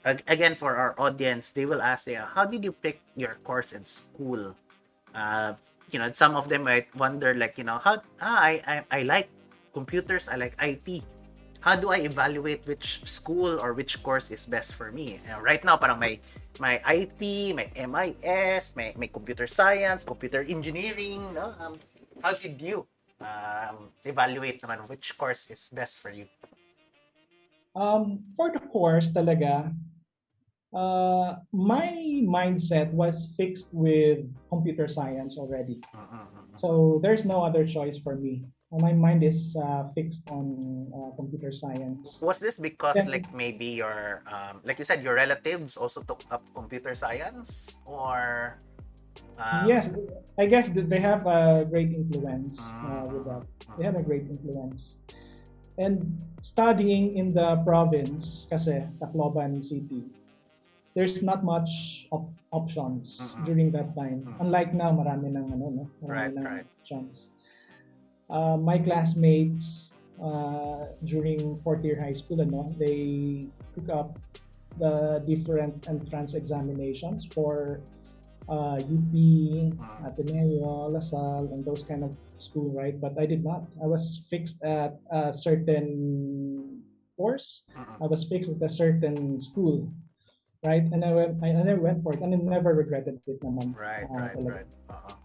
ag- 0.05 0.23
again 0.27 0.55
for 0.55 0.75
our 0.75 0.95
audience, 0.97 1.51
they 1.51 1.65
will 1.65 1.81
ask, 1.81 2.07
uh, 2.07 2.25
how 2.25 2.45
did 2.45 2.63
you 2.63 2.71
pick 2.71 3.01
your 3.15 3.35
course 3.43 3.73
in 3.73 3.83
school? 3.85 4.55
Uh, 5.13 5.53
you 5.91 5.99
know, 5.99 6.11
some 6.13 6.35
of 6.35 6.49
them 6.49 6.63
might 6.63 6.87
wonder, 6.95 7.33
like, 7.35 7.57
you 7.57 7.63
know, 7.65 7.77
how 7.79 8.01
ah, 8.21 8.39
I, 8.39 8.51
I 8.67 8.75
I 8.91 9.01
like 9.03 9.29
computers, 9.73 10.27
I 10.27 10.35
like 10.35 10.55
IT. 10.61 11.03
How 11.59 11.75
do 11.75 11.91
I 11.91 12.07
evaluate 12.07 12.63
which 12.67 13.03
school 13.03 13.59
or 13.59 13.73
which 13.73 14.01
course 14.01 14.31
is 14.31 14.45
best 14.45 14.75
for 14.75 14.91
me? 14.91 15.19
You 15.19 15.35
know, 15.35 15.39
right 15.43 15.59
now, 15.63 15.75
parang 15.75 15.99
may 15.99 16.23
may 16.59 16.79
IT, 16.87 17.19
may 17.51 17.67
MIS, 17.75 18.75
may 18.79 18.95
may 18.95 19.07
computer 19.11 19.47
science, 19.47 20.07
computer 20.07 20.39
engineering, 20.47 21.35
no? 21.35 21.51
Um, 21.59 21.75
how 22.23 22.31
did 22.31 22.63
you 22.63 22.87
um, 23.19 23.91
evaluate 24.07 24.63
naman 24.63 24.87
which 24.87 25.19
course 25.19 25.51
is 25.51 25.67
best 25.67 25.99
for 25.99 26.15
you? 26.15 26.31
Um, 27.75 28.23
for 28.39 28.51
the 28.55 28.63
course 28.71 29.11
talaga, 29.11 29.75
uh, 30.73 31.43
my 31.51 32.23
mindset 32.23 32.91
was 32.91 33.35
fixed 33.35 33.69
with 33.71 34.25
computer 34.49 34.87
science 34.87 35.37
already. 35.37 35.83
Mm-mm-mm. 35.95 36.55
So 36.55 36.99
there's 37.03 37.25
no 37.25 37.43
other 37.43 37.65
choice 37.65 37.97
for 37.97 38.15
me. 38.15 38.47
My 38.69 38.93
mind 38.93 39.23
is 39.25 39.57
uh, 39.57 39.89
fixed 39.97 40.29
on 40.29 40.85
uh, 40.93 41.15
computer 41.17 41.49
science. 41.51 42.21
Was 42.21 42.37
this 42.37 42.61
because 42.61 43.01
Yeah. 43.01 43.09
like 43.17 43.25
maybe 43.33 43.81
your 43.81 44.21
um, 44.29 44.61
like 44.61 44.77
you 44.77 44.85
said 44.85 45.01
your 45.01 45.17
relatives 45.17 45.73
also 45.73 46.05
took 46.05 46.21
up 46.29 46.45
computer 46.53 46.93
science 46.93 47.81
or 47.89 48.61
um, 49.41 49.65
yes, 49.65 49.89
I 50.37 50.45
guess 50.45 50.69
they 50.69 51.01
have 51.01 51.25
a 51.25 51.65
great 51.65 51.97
influence 51.97 52.61
uh, 52.85 53.09
with 53.09 53.25
that. 53.25 53.41
They 53.81 53.89
have 53.89 53.97
a 53.97 54.05
great 54.05 54.29
influence. 54.29 55.01
And 55.81 56.21
studying 56.45 57.17
in 57.17 57.33
the 57.33 57.57
province, 57.65 58.45
kasi 58.51 58.83
Tacloban 59.01 59.63
City, 59.63 60.03
there's 60.93 61.23
not 61.23 61.41
much 61.41 62.05
op- 62.11 62.35
options 62.51 63.17
Mm-mm. 63.17 63.45
during 63.47 63.71
that 63.71 63.95
time. 63.95 64.27
Mm. 64.27 64.43
Unlike 64.45 64.71
now, 64.75 64.91
marami 64.91 65.31
ng 65.33 65.45
ano, 65.55 65.65
no? 65.71 65.83
Right, 66.03 66.29
Marami 66.29 66.37
ng 66.37 66.43
right. 66.45 66.67
options. 66.83 67.31
Uh, 68.29 68.57
my 68.57 68.77
classmates 68.77 69.91
uh, 70.21 70.85
during 71.05 71.57
fourth 71.65 71.83
year 71.83 71.97
high 71.99 72.13
school, 72.13 72.41
ano, 72.41 72.69
they 72.77 73.49
took 73.73 73.89
up 73.89 74.19
the 74.77 75.23
different 75.25 75.87
entrance 75.89 76.33
examinations 76.35 77.25
for 77.33 77.81
uh, 78.47 78.77
UP, 78.81 79.13
Ateneo, 80.05 80.89
LaSalle, 80.89 81.49
and 81.53 81.65
those 81.65 81.83
kind 81.83 82.03
of 82.03 82.15
school, 82.37 82.71
right? 82.71 82.99
But 82.99 83.17
I 83.19 83.25
did 83.25 83.43
not. 83.43 83.65
I 83.81 83.85
was 83.85 84.21
fixed 84.29 84.63
at 84.63 84.97
a 85.11 85.33
certain 85.33 86.81
course. 87.17 87.65
I 88.01 88.07
was 88.07 88.25
fixed 88.25 88.49
at 88.49 88.61
a 88.61 88.69
certain 88.69 89.39
school, 89.39 89.91
right? 90.65 90.83
And 90.83 91.03
I 91.03 91.11
went, 91.13 91.43
I, 91.43 91.47
and 91.47 91.69
I 91.69 91.73
went 91.73 92.01
for 92.03 92.13
it, 92.13 92.21
and 92.21 92.33
I 92.33 92.37
never 92.37 92.73
regretted 92.73 93.19
it 93.27 93.41
naman. 93.41 93.75
right 93.77 94.07
Ah, 94.09 94.17
right 94.17 94.33
talaga. 94.33 94.55
right 94.55 94.69
uh-huh. 94.89 95.15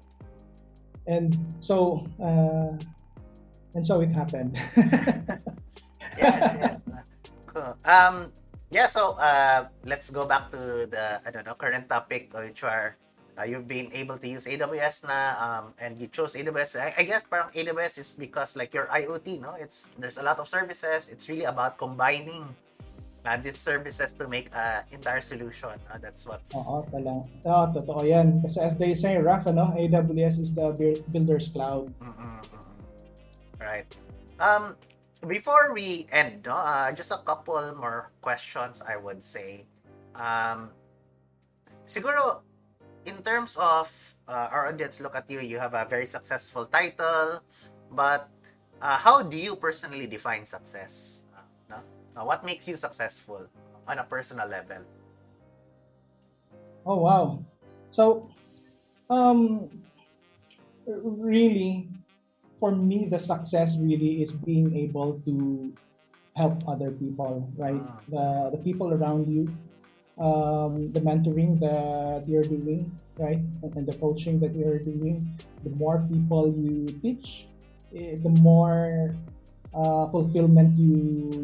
And 1.07 1.37
so, 1.61 2.05
uh, 2.17 2.81
and 3.75 3.85
so 3.85 4.01
it 4.01 4.11
happened. 4.13 4.55
yes 6.19 6.41
yes 6.59 6.77
cool. 7.51 7.75
um 7.85 8.31
yeah 8.71 8.87
so 8.87 9.19
uh 9.19 9.67
let's 9.85 10.11
go 10.11 10.25
back 10.27 10.51
to 10.51 10.87
the 10.87 11.21
I 11.27 11.31
don't 11.31 11.47
know 11.47 11.55
current 11.59 11.89
topic 11.89 12.31
which 12.35 12.63
are 12.63 12.97
uh, 13.35 13.43
you've 13.43 13.67
been 13.67 13.91
able 13.91 14.17
to 14.19 14.29
use 14.31 14.47
AWS 14.47 15.11
na 15.11 15.35
um 15.43 15.65
and 15.83 15.99
you 15.99 16.07
chose 16.07 16.39
AWS 16.39 16.79
I, 16.79 16.95
I 16.99 17.03
guess 17.03 17.27
parang 17.27 17.51
AWS 17.51 17.99
is 17.99 18.09
because 18.15 18.55
like 18.55 18.71
your 18.75 18.87
IoT 18.87 19.43
no 19.43 19.59
it's 19.59 19.91
there's 19.99 20.19
a 20.19 20.23
lot 20.23 20.39
of 20.39 20.47
services 20.47 21.11
it's 21.11 21.29
really 21.29 21.45
about 21.51 21.79
combining 21.79 22.47
uh, 23.25 23.37
these 23.39 23.57
services 23.57 24.13
to 24.13 24.29
make 24.29 24.53
a 24.55 24.85
entire 24.93 25.21
solution. 25.21 25.71
Uh, 25.91 25.97
that's 25.97 26.27
what's 26.29 26.53
Oo, 26.53 26.85
talaga. 26.93 27.25
Oo, 27.49 27.65
totoo 27.73 28.05
yan. 28.05 28.37
Kasi 28.45 28.61
as 28.61 28.77
they 28.77 28.93
say, 28.93 29.17
Raf, 29.17 29.49
ano, 29.49 29.73
AWS 29.73 30.37
is 30.45 30.53
the 30.53 30.77
buil- 30.77 31.01
builder's 31.09 31.49
cloud. 31.49 31.89
Mm-mm. 32.05 32.37
Right. 33.65 33.89
Um, 34.39 34.77
before 35.27 35.73
we 35.73 36.07
end, 36.13 36.47
uh, 36.49 36.93
just 36.93 37.11
a 37.11 37.19
couple 37.25 37.61
more 37.75 38.13
questions. 38.21 38.83
I 38.85 38.97
would 38.97 39.23
say, 39.23 39.67
um, 40.15 40.71
siguro, 41.87 42.45
in 43.05 43.21
terms 43.23 43.57
of 43.57 43.89
uh, 44.29 44.49
our 44.53 44.69
audience, 44.69 45.01
look 45.01 45.17
at 45.17 45.29
you. 45.31 45.41
You 45.41 45.59
have 45.59 45.75
a 45.75 45.85
very 45.89 46.07
successful 46.07 46.67
title, 46.67 47.41
but 47.91 48.29
uh, 48.81 48.97
how 48.97 49.23
do 49.23 49.37
you 49.37 49.57
personally 49.57 50.07
define 50.07 50.45
success? 50.47 51.25
Uh, 51.71 51.81
no? 52.17 52.25
What 52.25 52.45
makes 52.45 52.69
you 52.69 52.77
successful 52.77 53.49
on 53.89 53.99
a 53.99 54.05
personal 54.05 54.49
level? 54.49 54.85
Oh, 56.87 56.97
wow. 57.01 57.45
So, 57.91 58.29
um, 59.09 59.69
really, 60.87 61.89
for 62.65 62.73
me, 62.73 63.05
the 63.05 63.19
success 63.19 63.77
really 63.77 64.25
is 64.25 64.33
being 64.33 64.73
able 64.75 65.21
to 65.29 65.69
help 66.33 66.65
other 66.67 66.91
people, 66.97 67.45
right? 67.61 67.77
Ah. 67.77 68.01
The, 68.09 68.57
the 68.57 68.61
people 68.65 68.89
around 68.97 69.29
you, 69.29 69.53
um, 70.17 70.89
the 70.97 71.01
mentoring 71.05 71.61
that 71.61 72.25
you're 72.25 72.49
doing, 72.49 72.89
right? 73.21 73.45
And, 73.61 73.69
and 73.77 73.85
the 73.85 73.93
coaching 74.01 74.41
that 74.41 74.57
you're 74.57 74.81
doing. 74.81 75.21
The 75.61 75.77
more 75.77 76.09
people 76.09 76.49
you 76.57 76.89
teach, 77.05 77.53
eh, 77.93 78.17
the 78.17 78.33
more 78.41 79.13
uh, 79.77 80.09
fulfillment 80.09 80.73
you, 80.81 80.97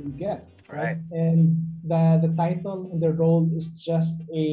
you 0.09 0.15
get, 0.17 0.49
Right. 0.73 0.97
And 1.13 1.61
the 1.85 2.17
the 2.25 2.33
title 2.33 2.89
and 2.95 3.03
the 3.03 3.13
role 3.13 3.45
is 3.53 3.67
just 3.77 4.17
a 4.33 4.47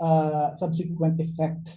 uh, 0.00 0.54
subsequent 0.54 1.20
effect 1.20 1.68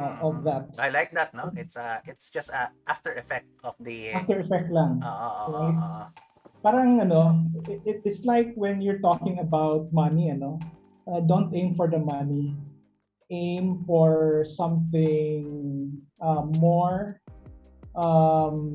uh, 0.00 0.14
of 0.22 0.40
Mm. 0.40 0.44
that. 0.44 0.64
I 0.78 0.88
like 0.90 1.10
that. 1.14 1.34
No, 1.34 1.50
it's 1.56 1.76
uh, 1.76 2.00
it's 2.06 2.30
just 2.30 2.50
a 2.50 2.70
after 2.86 3.12
effect 3.14 3.48
of 3.64 3.74
the. 3.80 4.14
After 4.14 4.38
effect 4.40 4.70
lang. 4.70 5.02
Uh, 5.02 5.08
uh, 5.08 5.32
uh, 5.34 5.48
Right. 5.52 5.78
uh. 5.78 6.04
Parang 6.58 6.98
ano, 6.98 7.46
it, 7.70 7.80
it- 7.86 8.02
it's 8.04 8.26
like 8.26 8.50
when 8.58 8.82
you're 8.82 8.98
talking 8.98 9.38
about 9.38 9.92
money, 9.94 10.26
ano, 10.30 10.58
uh, 11.06 11.22
don't 11.22 11.54
aim 11.54 11.74
for 11.78 11.86
the 11.86 12.02
money. 12.02 12.58
Aim 13.30 13.84
for 13.86 14.40
something 14.42 15.92
uh, 16.18 16.42
more 16.58 17.20
um, 17.94 18.72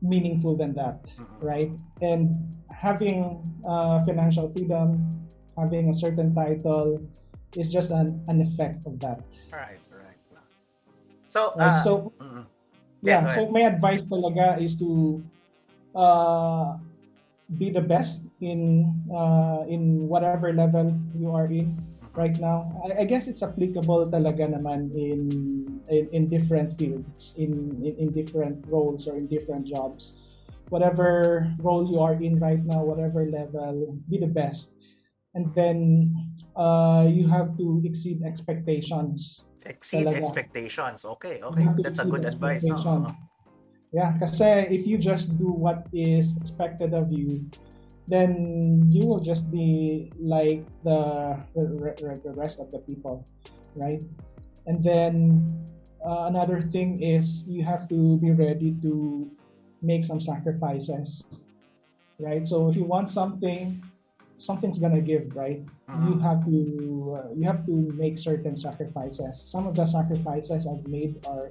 meaningful 0.00 0.56
than 0.56 0.72
that. 0.74 1.02
Mm-mm. 1.18 1.42
right? 1.42 1.70
And 2.00 2.32
having 2.70 3.42
uh, 3.66 4.00
financial 4.06 4.48
freedom, 4.54 5.10
having 5.58 5.90
a 5.90 5.94
certain 5.94 6.32
title, 6.34 7.02
is 7.56 7.68
just 7.68 7.90
an, 7.90 8.22
an 8.28 8.40
effect 8.40 8.86
of 8.86 8.96
that. 9.00 9.20
Right, 9.52 9.76
right. 9.89 9.89
So, 11.30 11.54
Right? 11.54 11.70
uh, 11.70 11.84
so 11.86 12.12
mm, 12.18 12.42
yeah, 13.06 13.22
Yeah, 13.22 13.34
so 13.38 13.46
my 13.54 13.70
advice 13.70 14.02
talaga 14.10 14.58
is 14.58 14.74
to 14.82 15.22
uh, 15.94 16.74
be 17.54 17.70
the 17.70 17.80
best 17.80 18.26
in 18.42 18.90
uh, 19.14 19.62
in 19.70 20.10
whatever 20.10 20.50
level 20.50 20.90
you 21.14 21.30
are 21.30 21.46
in 21.46 21.78
right 22.18 22.34
now. 22.42 22.66
I, 22.82 23.02
I 23.02 23.04
guess 23.06 23.30
it's 23.30 23.46
applicable 23.46 24.10
talaga 24.10 24.50
naman 24.50 24.90
in 24.98 25.22
in, 25.86 26.04
in 26.10 26.22
different 26.26 26.74
fields, 26.74 27.38
in, 27.38 27.78
in 27.78 27.94
in 27.94 28.08
different 28.10 28.66
roles 28.66 29.06
or 29.06 29.14
in 29.14 29.30
different 29.30 29.70
jobs. 29.70 30.18
Whatever 30.74 31.46
role 31.62 31.86
you 31.86 31.98
are 32.02 32.14
in 32.18 32.38
right 32.42 32.62
now, 32.62 32.82
whatever 32.82 33.22
level, 33.26 33.98
be 34.10 34.18
the 34.18 34.30
best. 34.30 34.74
And 35.34 35.50
then 35.54 36.10
uh, 36.58 37.06
you 37.06 37.30
have 37.30 37.54
to 37.58 37.82
exceed 37.86 38.22
expectations. 38.26 39.46
Exceed 39.66 40.06
talaga. 40.06 40.20
expectations. 40.20 41.04
Okay, 41.04 41.42
okay. 41.42 41.66
That's 41.82 41.98
a 41.98 42.06
good 42.06 42.24
advice. 42.24 42.64
No? 42.64 42.76
expectation. 42.76 43.16
Yeah, 43.90 44.14
kasi 44.22 44.70
if 44.70 44.86
you 44.86 45.02
just 45.02 45.34
do 45.34 45.50
what 45.50 45.90
is 45.90 46.38
expected 46.38 46.94
of 46.94 47.10
you, 47.10 47.42
then 48.06 48.82
you 48.86 49.06
will 49.06 49.18
just 49.18 49.50
be 49.50 50.10
like 50.18 50.62
the 50.86 51.34
the 51.58 52.32
rest 52.38 52.62
of 52.62 52.70
the 52.70 52.78
people, 52.86 53.26
right? 53.74 54.02
And 54.70 54.78
then 54.78 55.46
uh, 56.06 56.30
another 56.30 56.62
thing 56.62 57.02
is 57.02 57.42
you 57.50 57.66
have 57.66 57.90
to 57.90 58.18
be 58.22 58.30
ready 58.30 58.78
to 58.82 59.26
make 59.82 60.04
some 60.04 60.20
sacrifices, 60.20 61.26
right? 62.22 62.46
So 62.46 62.70
if 62.70 62.76
you 62.76 62.84
want 62.84 63.08
something, 63.08 63.82
something's 64.40 64.78
gonna 64.78 65.04
give, 65.04 65.36
right? 65.36 65.62
you 65.98 66.14
Mhm. 66.14 66.22
have 66.22 66.40
to 66.46 66.58
uh, 67.18 67.28
you 67.34 67.44
have 67.44 67.66
to 67.66 67.74
make 67.98 68.14
certain 68.14 68.54
sacrifices 68.54 69.42
some 69.42 69.66
of 69.66 69.74
the 69.74 69.84
sacrifices 69.84 70.62
i've 70.70 70.86
made 70.86 71.18
are 71.26 71.50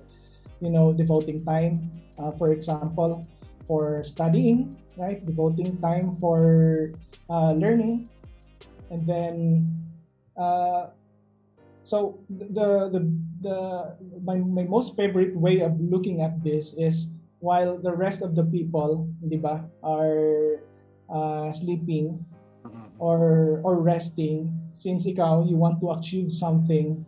you 0.64 0.72
know 0.72 0.94
devoting 0.96 1.44
time 1.44 1.76
uh, 2.18 2.32
for 2.40 2.56
example 2.56 3.28
for 3.68 4.04
studying 4.08 4.72
right 4.96 5.26
devoting 5.28 5.76
time 5.84 6.16
for 6.24 6.96
uh, 7.30 7.52
learning 7.52 8.08
and 8.90 9.04
then 9.06 9.68
uh, 10.40 10.88
so 11.84 12.24
the, 12.30 12.90
the 12.94 13.02
the 13.42 13.58
my, 14.24 14.36
my 14.40 14.64
most 14.64 14.96
favorite 14.96 15.36
way 15.36 15.60
of 15.60 15.76
looking 15.80 16.22
at 16.22 16.44
this 16.44 16.74
is 16.80 17.08
while 17.40 17.78
the 17.78 17.92
rest 17.92 18.22
of 18.22 18.36
the 18.36 18.44
people 18.44 19.08
di 19.24 19.38
ba, 19.40 19.64
are 19.84 20.64
uh, 21.10 21.52
sleeping. 21.52 22.26
Or 23.00 23.62
or 23.64 23.80
resting 23.80 24.52
since 24.74 25.08
ikaw 25.08 25.48
you 25.48 25.56
want 25.56 25.80
to 25.80 25.92
achieve 25.92 26.32
something 26.32 27.06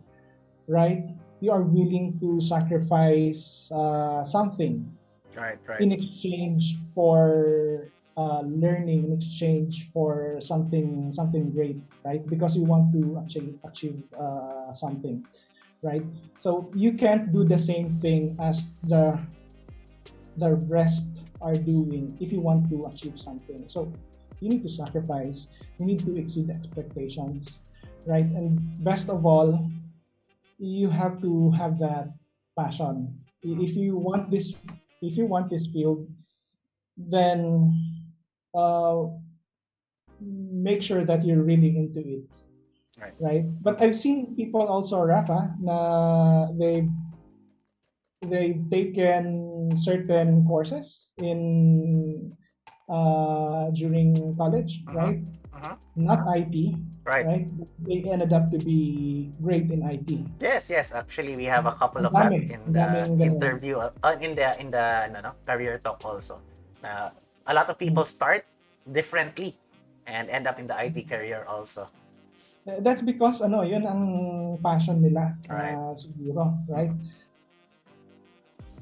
right? 0.68 1.04
You 1.40 1.50
are 1.50 1.62
willing 1.62 2.18
to 2.20 2.40
sacrifice 2.40 3.70
uh, 3.74 4.24
something 4.24 4.86
Right, 5.34 5.58
right. 5.66 5.80
in 5.80 5.92
exchange 5.92 6.76
for 6.94 7.88
uh, 8.16 8.44
learning 8.44 9.08
in 9.08 9.12
exchange 9.16 9.88
for 9.92 10.36
something 10.40 11.12
something 11.12 11.50
great 11.50 11.80
right? 12.04 12.20
Because 12.28 12.56
you 12.56 12.64
want 12.64 12.92
to 12.92 13.16
achieve 13.24 13.56
achieve 13.64 13.96
uh, 14.12 14.72
something 14.74 15.24
right? 15.82 16.04
So 16.40 16.70
you 16.74 16.94
can't 16.94 17.32
do 17.32 17.44
the 17.44 17.58
same 17.58 17.98
thing 18.00 18.36
as 18.40 18.70
the 18.84 19.18
the 20.36 20.56
rest 20.68 21.24
are 21.40 21.56
doing 21.56 22.16
if 22.20 22.32
you 22.32 22.40
want 22.40 22.68
to 22.70 22.84
achieve 22.92 23.18
something. 23.18 23.64
So 23.68 23.92
you 24.42 24.50
need 24.50 24.62
to 24.62 24.68
sacrifice 24.68 25.46
you 25.78 25.86
need 25.86 26.02
to 26.02 26.12
exceed 26.18 26.50
expectations 26.50 27.62
right? 28.06 28.24
And 28.24 28.58
best 28.84 29.08
of 29.08 29.24
all 29.26 29.70
you 30.58 30.88
have 30.90 31.20
to 31.22 31.50
have 31.52 31.78
that 31.80 32.14
passion. 32.58 33.18
If 33.42 33.74
you 33.74 33.96
want 33.96 34.30
this 34.30 34.54
if 35.02 35.16
you 35.16 35.26
want 35.26 35.50
this 35.50 35.66
field 35.66 36.06
then 36.96 37.72
uh, 38.54 39.04
make 40.20 40.82
sure 40.82 41.04
that 41.04 41.24
you're 41.24 41.42
really 41.42 41.76
into 41.76 42.00
it. 42.00 42.24
Right. 43.00 43.14
right? 43.18 43.44
But 43.62 43.82
i've 43.82 43.98
seen 43.98 44.36
people 44.36 44.62
also 44.62 45.02
rafa 45.02 45.56
na 45.58 46.52
they 46.54 46.86
they've 48.22 48.62
taken 48.70 49.74
certain 49.74 50.46
courses 50.46 51.10
in 51.18 52.36
uh, 52.88 53.70
during 53.74 54.34
college 54.34 54.82
Mhm. 54.86 54.94
right 54.94 55.20
Mhm. 55.52 55.74
not 55.94 56.20
IT, 56.32 56.74
Right. 57.04 57.26
right? 57.26 57.46
They 57.84 58.02
ended 58.08 58.32
up 58.32 58.48
to 58.50 58.58
be 58.58 59.28
great 59.42 59.68
in 59.70 59.84
IT. 59.84 60.24
Yes, 60.40 60.70
yes. 60.72 60.90
Actually, 60.94 61.36
we 61.36 61.44
have 61.44 61.66
a 61.68 61.74
couple 61.76 62.06
of 62.06 62.14
that 62.14 62.32
in 62.32 62.72
the 62.72 63.06
interview, 63.20 63.78
uh, 63.78 64.16
in 64.18 64.32
the 64.34 64.56
in 64.58 64.72
the 64.72 65.12
no, 65.12 65.20
no, 65.20 65.32
career 65.44 65.76
talk 65.78 66.00
also. 66.02 66.40
Na 66.80 67.12
a 67.46 67.52
lot 67.54 67.68
of 67.68 67.76
people 67.76 68.06
start 68.08 68.46
differently 68.88 69.54
and 70.08 70.26
end 70.32 70.48
up 70.48 70.58
in 70.58 70.66
the 70.66 70.74
IT 70.74 71.06
career 71.06 71.44
also. 71.46 71.86
Uh, 72.66 72.78
That's 72.80 73.02
because 73.02 73.42
ano, 73.42 73.62
yun 73.66 73.82
ang 73.86 74.02
passion 74.62 75.02
nila. 75.02 75.34
Right. 75.50 75.74
uh, 75.74 75.94
siguro, 75.98 76.54
right? 76.70 76.90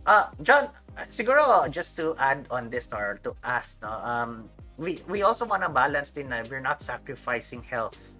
Uh, 0.06 0.32
John, 0.40 0.64
uh, 0.68 0.79
siguro 1.08 1.70
just 1.70 1.96
to 1.96 2.14
add 2.18 2.46
on 2.50 2.70
this 2.70 2.88
or 2.92 3.18
to 3.22 3.34
ask, 3.44 3.82
no, 3.82 3.90
um, 4.02 4.48
we 4.78 5.02
we 5.08 5.22
also 5.22 5.44
want 5.44 5.62
to 5.62 5.68
balance 5.68 6.10
din 6.10 6.28
na 6.28 6.42
we're 6.48 6.64
not 6.64 6.80
sacrificing 6.80 7.62
health, 7.62 8.16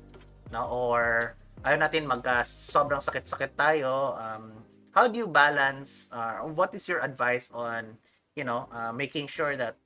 no, 0.53 0.69
or 0.69 1.35
ayaw 1.65 1.81
natin 1.81 2.05
magka 2.09 2.45
sobrang 2.45 3.01
sakit-sakit 3.01 3.57
tayo. 3.57 4.17
Um, 4.17 4.53
how 4.93 5.09
do 5.09 5.19
you 5.19 5.29
balance? 5.29 6.09
Uh, 6.13 6.47
what 6.53 6.75
is 6.75 6.89
your 6.89 7.01
advice 7.01 7.51
on, 7.53 7.97
you 8.37 8.45
know, 8.45 8.69
uh, 8.73 8.93
making 8.93 9.27
sure 9.27 9.57
that 9.57 9.77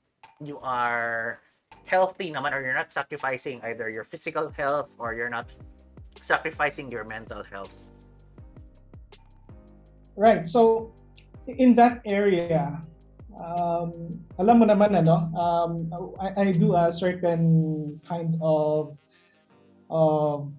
you 0.43 0.59
are 0.61 1.41
healthy 1.85 2.33
naman 2.33 2.53
or 2.53 2.61
you're 2.65 2.77
not 2.77 2.91
sacrificing 2.91 3.61
either 3.63 3.91
your 3.91 4.05
physical 4.05 4.49
health 4.49 4.97
or 4.99 5.15
you're 5.15 5.31
not 5.31 5.53
sacrificing 6.21 6.91
your 6.91 7.05
mental 7.05 7.45
health. 7.45 7.87
Right. 10.17 10.47
So 10.49 10.95
in 11.47 11.75
that 11.77 12.01
area, 12.05 12.81
um, 13.37 13.93
alam 14.39 14.59
mo 14.63 14.65
naman 14.67 14.97
ano, 14.97 15.29
um, 15.37 15.71
I, 16.21 16.49
I 16.49 16.53
do 16.53 16.75
a 16.77 16.91
certain 16.93 18.01
kind 18.07 18.37
of 18.41 18.97
of 19.91 20.51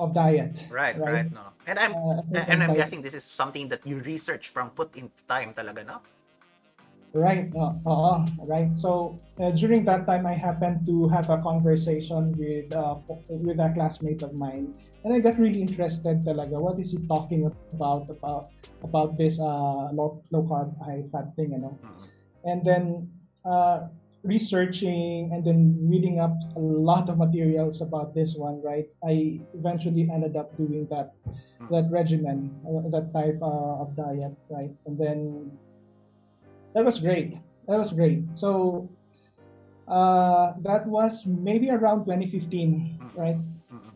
of 0.00 0.08
diet. 0.14 0.58
Right, 0.70 0.96
right, 0.98 1.26
Right. 1.26 1.32
no. 1.32 1.54
And 1.66 1.78
I'm 1.78 1.92
Uh, 1.94 2.22
and 2.34 2.62
I'm 2.62 2.74
diet. 2.74 2.78
guessing 2.78 3.00
this 3.02 3.14
is 3.14 3.24
something 3.24 3.68
that 3.70 3.86
you 3.86 4.00
research 4.02 4.50
from 4.50 4.70
put 4.70 4.96
in 4.96 5.10
time 5.28 5.54
talaga, 5.54 5.86
no? 5.86 5.98
Right. 7.14 7.46
Uh, 7.54 7.78
oo, 7.86 8.26
right. 8.50 8.74
So 8.74 9.14
uh, 9.38 9.54
during 9.54 9.86
that 9.86 10.02
time, 10.02 10.26
I 10.26 10.34
happened 10.34 10.82
to 10.90 11.06
have 11.14 11.30
a 11.30 11.38
conversation 11.38 12.34
with 12.34 12.74
uh, 12.74 12.98
with 13.30 13.62
a 13.62 13.70
classmate 13.70 14.26
of 14.26 14.34
mine, 14.34 14.74
and 15.04 15.12
I 15.12 15.18
got 15.20 15.38
really 15.38 15.60
interested. 15.60 16.24
Talaga, 16.24 16.56
what 16.56 16.80
is 16.80 16.92
he 16.92 16.98
talking 17.06 17.44
about 17.72 18.08
about 18.08 18.48
about 18.82 19.18
this 19.18 19.38
uh, 19.38 19.92
low 19.92 20.24
low 20.32 20.42
carb 20.48 20.72
high 20.80 21.04
fat 21.12 21.36
thing, 21.36 21.52
you 21.52 21.58
know? 21.60 21.78
Mm. 21.84 22.08
And 22.44 22.58
then 22.64 22.84
uh, 23.44 23.88
researching 24.24 25.30
and 25.32 25.44
then 25.44 25.76
reading 25.84 26.20
up 26.20 26.32
a 26.56 26.58
lot 26.58 27.08
of 27.10 27.18
materials 27.18 27.82
about 27.82 28.14
this 28.14 28.34
one. 28.34 28.62
Right. 28.64 28.88
I 29.04 29.40
eventually 29.52 30.08
ended 30.10 30.36
up 30.36 30.56
doing 30.56 30.88
that 30.88 31.12
that 31.70 31.88
regimen, 31.92 32.56
uh, 32.64 32.88
that 32.88 33.12
type 33.12 33.38
uh, 33.44 33.84
of 33.84 33.94
diet. 33.96 34.32
Right. 34.48 34.72
And 34.86 34.96
then 34.98 35.52
that 36.72 36.84
was 36.84 36.98
great. 36.98 37.36
That 37.68 37.78
was 37.78 37.92
great. 37.92 38.24
So 38.34 38.88
uh, 39.86 40.52
that 40.64 40.86
was 40.86 41.26
maybe 41.26 41.70
around 41.70 42.04
2015, 42.08 43.12
right? 43.16 43.36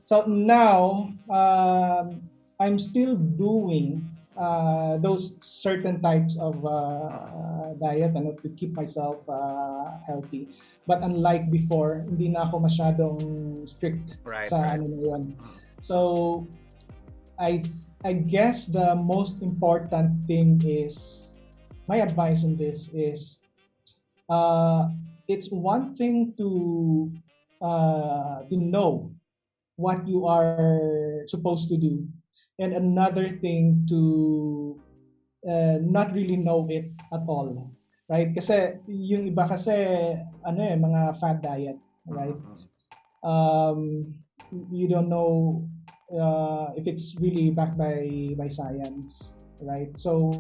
So 0.09 0.25
now 0.25 1.13
um, 1.29 2.25
I'm 2.57 2.81
still 2.81 3.13
doing 3.15 4.09
uh, 4.41 4.97
those 5.05 5.37
certain 5.45 6.01
types 6.01 6.41
of 6.41 6.65
uh, 6.65 7.77
diet 7.77 8.17
ano, 8.17 8.33
to 8.41 8.49
keep 8.57 8.73
myself 8.73 9.21
uh, 9.29 10.01
healthy. 10.09 10.49
But 10.89 11.05
unlike 11.05 11.53
before, 11.53 12.09
hindi 12.09 12.33
na 12.33 12.49
ako 12.49 12.65
masyadong 12.65 13.21
strict 13.69 14.17
Right, 14.25 14.49
sa 14.49 14.65
right. 14.65 14.81
ano 14.81 14.89
na 14.89 14.97
yun. 14.97 15.23
Mm. 15.37 15.57
So 15.85 15.97
I 17.37 17.61
I 18.01 18.17
guess 18.17 18.65
the 18.65 18.97
most 18.97 19.45
important 19.45 20.25
thing 20.25 20.57
is 20.65 21.29
my 21.85 22.01
advice 22.01 22.49
on 22.49 22.57
this 22.57 22.89
is 22.97 23.45
uh, 24.33 24.89
it's 25.29 25.53
one 25.53 25.93
thing 26.01 26.33
to 26.41 26.49
uh, 27.61 28.49
to 28.49 28.57
know 28.57 29.13
what 29.79 30.03
you 30.03 30.27
are 30.27 31.23
supposed 31.31 31.71
to 31.71 31.79
do. 31.79 32.03
And 32.59 32.75
another 32.75 33.39
thing 33.39 33.87
to 33.89 34.75
uh, 35.47 35.79
not 35.79 36.11
really 36.13 36.37
know 36.37 36.67
it 36.67 36.91
at 37.15 37.23
all 37.31 37.71
right? 38.11 38.35
Kasi 38.35 38.83
yung 38.91 39.31
iba 39.31 39.47
kasi 39.47 39.73
ano 40.43 40.59
eh 40.59 40.75
mga 40.75 41.23
fad 41.23 41.39
diet 41.39 41.79
right? 42.09 42.37
Um, 43.23 44.15
you 44.73 44.89
don't 44.89 45.09
know 45.09 45.63
uh, 46.11 46.73
if 46.75 46.89
it's 46.89 47.15
really 47.21 47.51
backed 47.51 47.77
by 47.77 48.35
by 48.35 48.49
science, 48.49 49.33
right? 49.63 49.93
So 50.01 50.33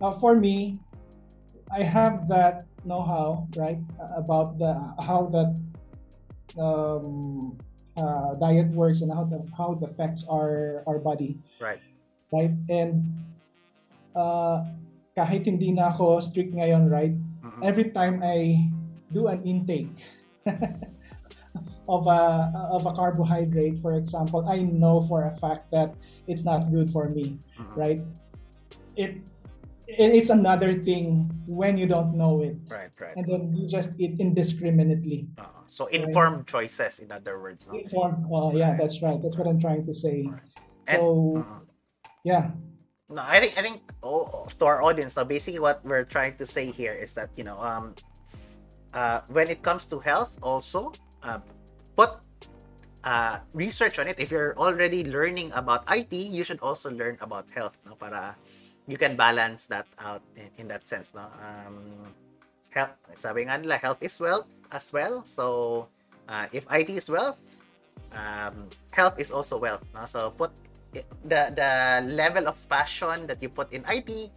uh, 0.00 0.12
for 0.12 0.36
me, 0.36 0.76
I 1.72 1.82
have 1.82 2.28
that 2.28 2.68
know-how, 2.84 3.48
right, 3.56 3.80
about 4.16 4.60
the 4.60 4.76
how 5.00 5.32
that 5.32 5.56
um, 6.60 7.56
uh, 7.96 8.34
diet 8.38 8.68
works 8.74 9.00
and 9.02 9.12
how 9.12 9.24
the, 9.24 9.42
how 9.56 9.72
it 9.78 9.82
affects 9.82 10.24
our 10.28 10.82
our 10.86 10.98
body, 10.98 11.38
Right. 11.60 11.80
right? 12.32 12.50
And 12.68 13.14
uh, 14.16 14.64
kahit 15.16 15.46
hindi 15.46 15.70
na 15.70 15.94
ako 15.94 16.20
strict 16.20 16.54
ngayon, 16.54 16.90
right? 16.90 17.14
Mm-mm. 17.44 17.60
every 17.62 17.92
time 17.92 18.24
I 18.24 18.66
do 19.12 19.28
an 19.28 19.44
intake 19.44 19.92
of 21.88 22.06
a 22.08 22.20
of 22.72 22.86
a 22.86 22.92
carbohydrate, 22.96 23.78
for 23.84 23.94
example, 23.94 24.42
I 24.48 24.64
know 24.64 25.04
for 25.06 25.28
a 25.28 25.34
fact 25.38 25.70
that 25.70 25.94
it's 26.26 26.42
not 26.42 26.72
good 26.72 26.90
for 26.90 27.08
me, 27.12 27.38
Mm-mm. 27.60 27.76
right? 27.76 28.00
It- 28.96 29.22
it's 29.86 30.30
another 30.30 30.72
thing 30.74 31.30
when 31.46 31.76
you 31.76 31.86
don't 31.86 32.14
know 32.16 32.40
it, 32.42 32.56
Right, 32.68 32.90
right. 33.00 33.16
and 33.16 33.26
then 33.26 33.52
you 33.56 33.68
just 33.68 33.90
eat 33.98 34.16
indiscriminately. 34.18 35.28
Uh, 35.38 35.44
so 35.66 35.86
informed 35.86 36.46
choices, 36.46 36.98
in 36.98 37.12
other 37.12 37.40
words, 37.40 37.66
no? 37.68 37.74
Inform- 37.78 38.26
uh, 38.32 38.50
yeah, 38.52 38.76
that's 38.76 39.02
right. 39.02 39.20
That's 39.20 39.36
what 39.36 39.46
I'm 39.46 39.60
trying 39.60 39.84
to 39.86 39.94
say. 39.94 40.28
And- 40.86 41.00
So 41.00 41.40
Mm. 41.40 41.60
yeah, 42.24 42.50
No, 43.04 43.20
I 43.20 43.36
think 43.38 43.52
I 43.56 43.62
think 43.62 43.84
oh, 44.02 44.48
to 44.48 44.64
our 44.64 44.80
audience, 44.80 45.14
now 45.20 45.28
basically 45.28 45.60
what 45.60 45.84
we're 45.84 46.08
trying 46.08 46.40
to 46.40 46.46
say 46.48 46.72
here 46.72 46.96
is 46.96 47.12
that 47.14 47.28
you 47.36 47.44
know, 47.44 47.60
um, 47.60 47.92
uh, 48.96 49.20
when 49.28 49.52
it 49.52 49.60
comes 49.60 49.84
to 49.92 50.00
health, 50.00 50.40
also 50.40 50.88
uh, 51.22 51.38
put 51.96 52.16
uh, 53.04 53.44
research 53.52 54.00
on 54.00 54.08
it. 54.08 54.16
If 54.18 54.32
you're 54.32 54.56
already 54.56 55.04
learning 55.04 55.52
about 55.52 55.84
IT, 55.92 56.16
you 56.16 56.42
should 56.48 56.60
also 56.64 56.88
learn 56.90 57.20
about 57.20 57.44
health, 57.52 57.76
no? 57.84 57.92
Para 57.94 58.40
you 58.86 58.96
can 58.96 59.16
balance 59.16 59.66
that 59.66 59.86
out 59.98 60.22
in, 60.36 60.48
in 60.58 60.66
that 60.68 60.86
sense, 60.86 61.14
no? 61.14 61.26
Um, 61.40 62.12
health, 62.70 62.96
sabi 63.14 63.46
nga 63.48 63.58
nila, 63.58 63.76
health 63.76 64.02
is 64.02 64.18
wealth 64.20 64.50
as 64.72 64.92
well. 64.92 65.24
So, 65.24 65.88
uh, 66.28 66.46
if 66.52 66.66
IT 66.70 66.90
is 66.90 67.08
wealth, 67.08 67.40
um, 68.12 68.68
health 68.92 69.18
is 69.18 69.30
also 69.30 69.58
wealth, 69.58 69.84
no? 69.94 70.04
So 70.04 70.30
put 70.30 70.52
the 71.26 71.50
the 71.50 71.72
level 72.06 72.46
of 72.46 72.56
passion 72.68 73.26
that 73.26 73.42
you 73.42 73.50
put 73.50 73.72
in 73.74 73.82
IT 73.90 74.30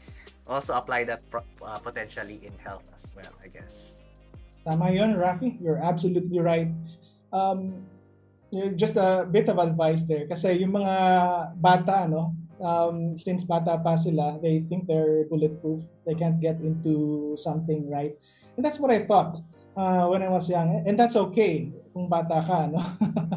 also 0.48 0.74
apply 0.74 1.04
that 1.04 1.22
pro- 1.30 1.46
uh, 1.62 1.78
potentially 1.80 2.40
in 2.42 2.56
health 2.58 2.88
as 2.96 3.12
well, 3.14 3.32
I 3.44 3.48
guess. 3.52 4.02
Tama 4.64 4.92
yun, 4.92 5.16
Rafi. 5.16 5.60
You're 5.60 5.80
absolutely 5.80 6.40
right. 6.40 6.72
Um, 7.32 7.84
just 8.76 8.96
a 8.96 9.28
bit 9.28 9.52
of 9.52 9.60
advice 9.60 10.08
there. 10.08 10.28
Kasi 10.28 10.64
yung 10.64 10.72
mga 10.72 10.96
bata, 11.60 12.08
no, 12.08 12.32
um, 12.64 13.18
since 13.18 13.44
bata 13.44 13.78
pa 13.84 13.96
sila, 13.96 14.40
they 14.42 14.66
think 14.70 14.88
they're 14.88 15.26
bulletproof. 15.30 15.84
They 16.06 16.16
can't 16.16 16.40
get 16.40 16.60
into 16.62 17.36
something, 17.38 17.90
right? 17.90 18.14
And 18.56 18.66
that's 18.66 18.80
what 18.80 18.92
I 18.92 19.06
thought 19.06 19.38
uh, 19.76 20.08
when 20.08 20.24
I 20.24 20.30
was 20.30 20.50
young. 20.50 20.84
And 20.86 20.98
that's 20.98 21.16
okay 21.16 21.72
kung 21.94 22.10
bata 22.10 22.42
ka, 22.46 22.68
no? 22.68 22.82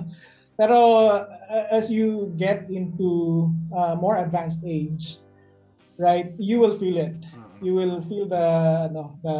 Pero 0.60 0.78
uh, 1.08 1.66
as 1.72 1.90
you 1.90 2.32
get 2.36 2.68
into 2.68 3.48
uh, 3.72 3.96
more 3.96 4.20
advanced 4.20 4.60
age, 4.64 5.16
right, 5.96 6.32
you 6.36 6.60
will 6.60 6.76
feel 6.76 6.96
it 6.96 7.16
you 7.60 7.74
will 7.74 8.00
feel 8.08 8.26
the 8.26 8.88
ano, 8.88 9.20
the 9.22 9.38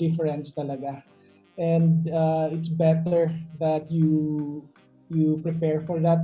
difference 0.00 0.56
talaga 0.56 1.04
and 1.60 2.08
uh, 2.08 2.48
it's 2.50 2.68
better 2.68 3.30
that 3.60 3.84
you 3.92 4.64
you 5.12 5.40
prepare 5.44 5.84
for 5.84 6.00
that 6.00 6.18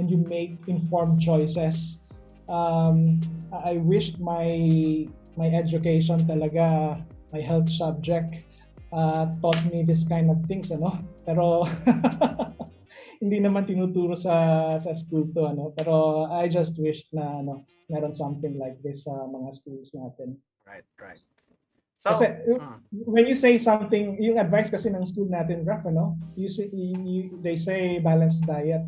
and 0.00 0.10
you 0.10 0.16
make 0.16 0.56
informed 0.66 1.20
choices 1.20 2.00
um, 2.48 3.20
I 3.52 3.78
wished 3.82 4.18
my 4.20 4.46
my 5.36 5.48
education 5.52 6.24
talaga 6.24 6.96
my 7.34 7.42
health 7.42 7.68
subject 7.68 8.46
uh, 8.92 9.28
taught 9.42 9.60
me 9.68 9.82
this 9.84 10.06
kind 10.06 10.30
of 10.30 10.40
things 10.48 10.72
ano 10.72 10.96
pero 11.26 11.66
hindi 13.22 13.40
naman 13.40 13.64
tinuturo 13.66 14.14
sa 14.14 14.76
sa 14.78 14.92
school 14.94 15.28
to 15.32 15.48
ano 15.48 15.72
pero 15.74 16.26
I 16.30 16.48
just 16.48 16.76
wished 16.78 17.10
na 17.12 17.40
ano 17.40 17.64
meron 17.88 18.12
something 18.12 18.58
like 18.58 18.78
this 18.82 19.04
sa 19.06 19.14
mga 19.26 19.48
schools 19.54 19.92
natin 19.94 20.40
Right, 20.66 20.82
right. 20.98 21.22
So, 21.96 22.10
Kasi, 22.12 22.26
mm, 22.58 22.76
when 23.08 23.24
you 23.24 23.38
say 23.38 23.56
something, 23.56 24.20
yung 24.20 24.36
advice 24.36 24.68
kasi 24.68 24.90
ng 24.92 25.06
school 25.06 25.30
natin, 25.30 25.64
Raf, 25.64 25.86
ano? 25.86 26.18
You 26.36 26.50
say, 26.50 26.68
you, 26.68 26.92
you- 27.06 27.38
they 27.40 27.56
say 27.56 28.02
balanced 28.02 28.44
diet. 28.44 28.84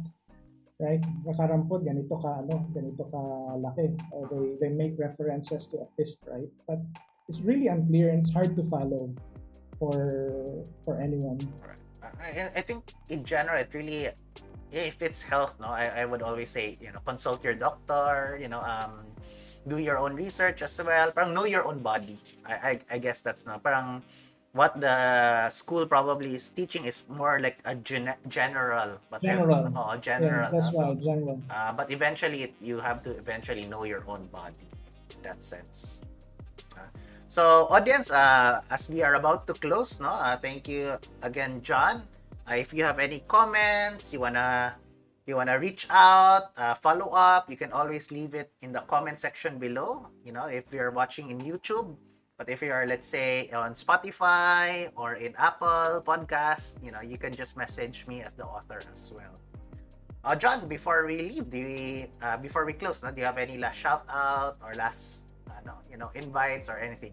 Right? 0.79 1.03
Nakarampot, 1.27 1.83
ganito 1.83 2.15
ka, 2.23 2.39
ano, 2.39 2.63
ganito 2.71 3.03
ka 3.11 3.21
laki. 3.59 3.99
Or 4.15 4.31
they, 4.31 4.55
they 4.63 4.71
make 4.71 4.95
references 4.95 5.67
to 5.75 5.83
a 5.83 5.87
fist, 5.99 6.23
right? 6.31 6.47
But 6.71 6.79
it's 7.29 7.41
really 7.43 7.67
unclear 7.67 8.11
and 8.15 8.23
it's 8.23 8.33
hard 8.33 8.55
to 8.55 8.63
follow 8.71 9.11
for 9.79 10.07
for 10.87 10.99
anyone. 11.03 11.43
I, 12.23 12.51
I 12.55 12.63
think 12.63 12.95
in 13.11 13.25
general, 13.25 13.59
it 13.59 13.75
really, 13.75 14.09
if 14.71 15.03
it's 15.03 15.23
health, 15.23 15.59
no, 15.61 15.67
I, 15.67 16.03
I 16.03 16.05
would 16.05 16.23
always 16.23 16.49
say, 16.49 16.79
you 16.81 16.93
know, 16.93 17.01
consult 17.05 17.43
your 17.43 17.55
doctor, 17.55 18.39
you 18.41 18.49
know, 18.49 18.63
um, 18.63 19.03
do 19.67 19.79
your 19.79 19.99
own 19.99 20.15
research 20.15 20.63
as 20.63 20.81
well. 20.83 21.11
Parang 21.13 21.35
know 21.35 21.45
your 21.45 21.67
own 21.67 21.81
body. 21.81 22.17
I, 22.47 22.55
I, 22.55 22.73
I 22.93 22.99
guess 22.99 23.21
that's 23.21 23.47
no. 23.47 23.59
Parang 23.59 24.03
what 24.53 24.81
the 24.81 25.49
school 25.51 25.87
probably 25.87 26.35
is 26.35 26.49
teaching 26.51 26.85
is 26.85 27.05
more 27.09 27.41
like 27.41 27.61
a 27.65 27.75
gen- 27.75 28.17
general, 28.29 28.99
but 29.11 29.23
General. 29.23 29.73
oh, 29.77 29.97
general. 29.97 30.49
yeah, 30.53 30.61
that's? 30.61 30.77
So, 30.77 30.89
right, 30.89 31.03
general. 31.03 31.43
Uh, 31.51 31.73
but 31.73 31.91
eventually, 31.91 32.43
it, 32.49 32.55
you 32.61 32.81
have 32.81 33.03
to 33.03 33.13
eventually 33.17 33.67
know 33.67 33.85
your 33.85 34.05
own 34.09 34.27
body 34.33 34.67
in 35.15 35.23
that 35.23 35.45
sense. 35.45 36.01
Uh, 36.77 36.89
so, 37.29 37.69
audience, 37.69 38.11
uh, 38.11 38.63
as 38.71 38.89
we 38.89 39.03
are 39.03 39.15
about 39.17 39.47
to 39.47 39.55
close, 39.55 40.01
no, 40.01 40.09
uh, 40.09 40.37
thank 40.39 40.67
you 40.67 40.97
again, 41.23 41.61
John. 41.61 42.05
Uh, 42.49 42.57
if 42.57 42.73
you 42.73 42.85
have 42.85 42.99
any 42.99 43.21
comments, 43.29 44.13
you 44.13 44.21
wanna 44.21 44.75
you 45.29 45.37
wanna 45.37 45.59
reach 45.61 45.87
out, 45.91 46.57
uh, 46.57 46.73
follow 46.73 47.13
up, 47.13 47.51
you 47.51 47.57
can 47.57 47.71
always 47.71 48.11
leave 48.11 48.33
it 48.33 48.51
in 48.63 48.73
the 48.73 48.81
comment 48.89 49.21
section 49.21 49.59
below. 49.59 50.09
You 50.25 50.33
know, 50.33 50.47
if 50.49 50.73
you're 50.73 50.91
watching 50.91 51.29
in 51.29 51.39
YouTube, 51.45 51.93
But 52.39 52.49
if 52.49 52.63
you 52.63 52.71
are, 52.71 52.87
let's 52.87 53.11
say, 53.11 53.51
on 53.51 53.75
Spotify 53.75 54.95
or 54.95 55.19
in 55.19 55.35
Apple 55.35 55.99
Podcast, 56.07 56.79
you 56.79 56.95
know, 56.95 57.03
you 57.03 57.19
can 57.19 57.35
just 57.35 57.59
message 57.59 58.07
me 58.07 58.23
as 58.23 58.39
the 58.39 58.47
author 58.47 58.79
as 58.95 59.11
well. 59.11 59.35
Uh, 60.23 60.39
John, 60.39 60.71
before 60.71 61.03
we 61.03 61.19
leave, 61.19 61.51
do 61.51 61.59
we, 61.59 62.07
uh, 62.23 62.39
before 62.39 62.65
we 62.65 62.79
close, 62.79 63.03
no, 63.03 63.11
do 63.11 63.19
you 63.19 63.27
have 63.27 63.39
any 63.43 63.59
last 63.59 63.75
shout 63.75 64.07
out 64.07 64.55
or 64.63 64.71
last, 64.79 65.27
uh, 65.51 65.59
no, 65.67 65.83
you 65.91 65.99
know, 65.99 66.15
invites 66.15 66.69
or 66.71 66.79
anything? 66.79 67.11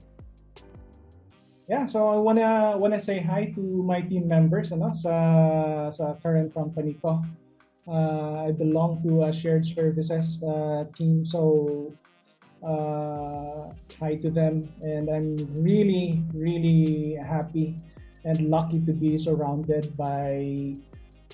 Yeah, 1.66 1.90
so 1.90 2.06
I 2.06 2.18
wanna 2.22 2.78
wanna 2.78 3.00
say 3.02 3.18
hi 3.18 3.50
to 3.58 3.62
my 3.82 4.06
team 4.06 4.30
members 4.30 4.70
ano 4.70 4.94
sa 4.94 5.90
sa 5.90 6.14
current 6.22 6.54
company 6.54 6.94
ko. 7.02 7.26
Uh, 7.90 8.46
I 8.46 8.54
belong 8.54 9.02
to 9.02 9.26
a 9.26 9.34
shared 9.34 9.66
services 9.66 10.38
uh, 10.46 10.86
team, 10.94 11.26
so 11.26 11.90
uh, 12.64 13.72
hi 14.00 14.16
to 14.22 14.30
them, 14.30 14.64
and 14.82 15.10
I'm 15.10 15.36
really 15.60 16.24
really 16.34 17.18
happy 17.20 17.76
and 18.24 18.50
lucky 18.50 18.80
to 18.86 18.94
be 18.94 19.18
surrounded 19.18 19.96
by 19.98 20.74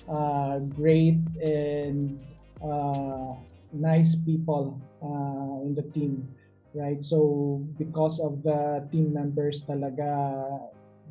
uh, 0.08 0.58
great 0.74 1.20
and 1.40 2.22
uh, 2.62 3.34
nice 3.72 4.14
people 4.14 4.80
uh, 5.02 5.66
in 5.66 5.74
the 5.74 5.86
team 5.94 6.28
right? 6.74 7.04
So 7.04 7.60
because 7.78 8.20
of 8.20 8.42
the 8.42 8.84
team 8.90 9.12
members 9.12 9.64
talaga 9.64 10.08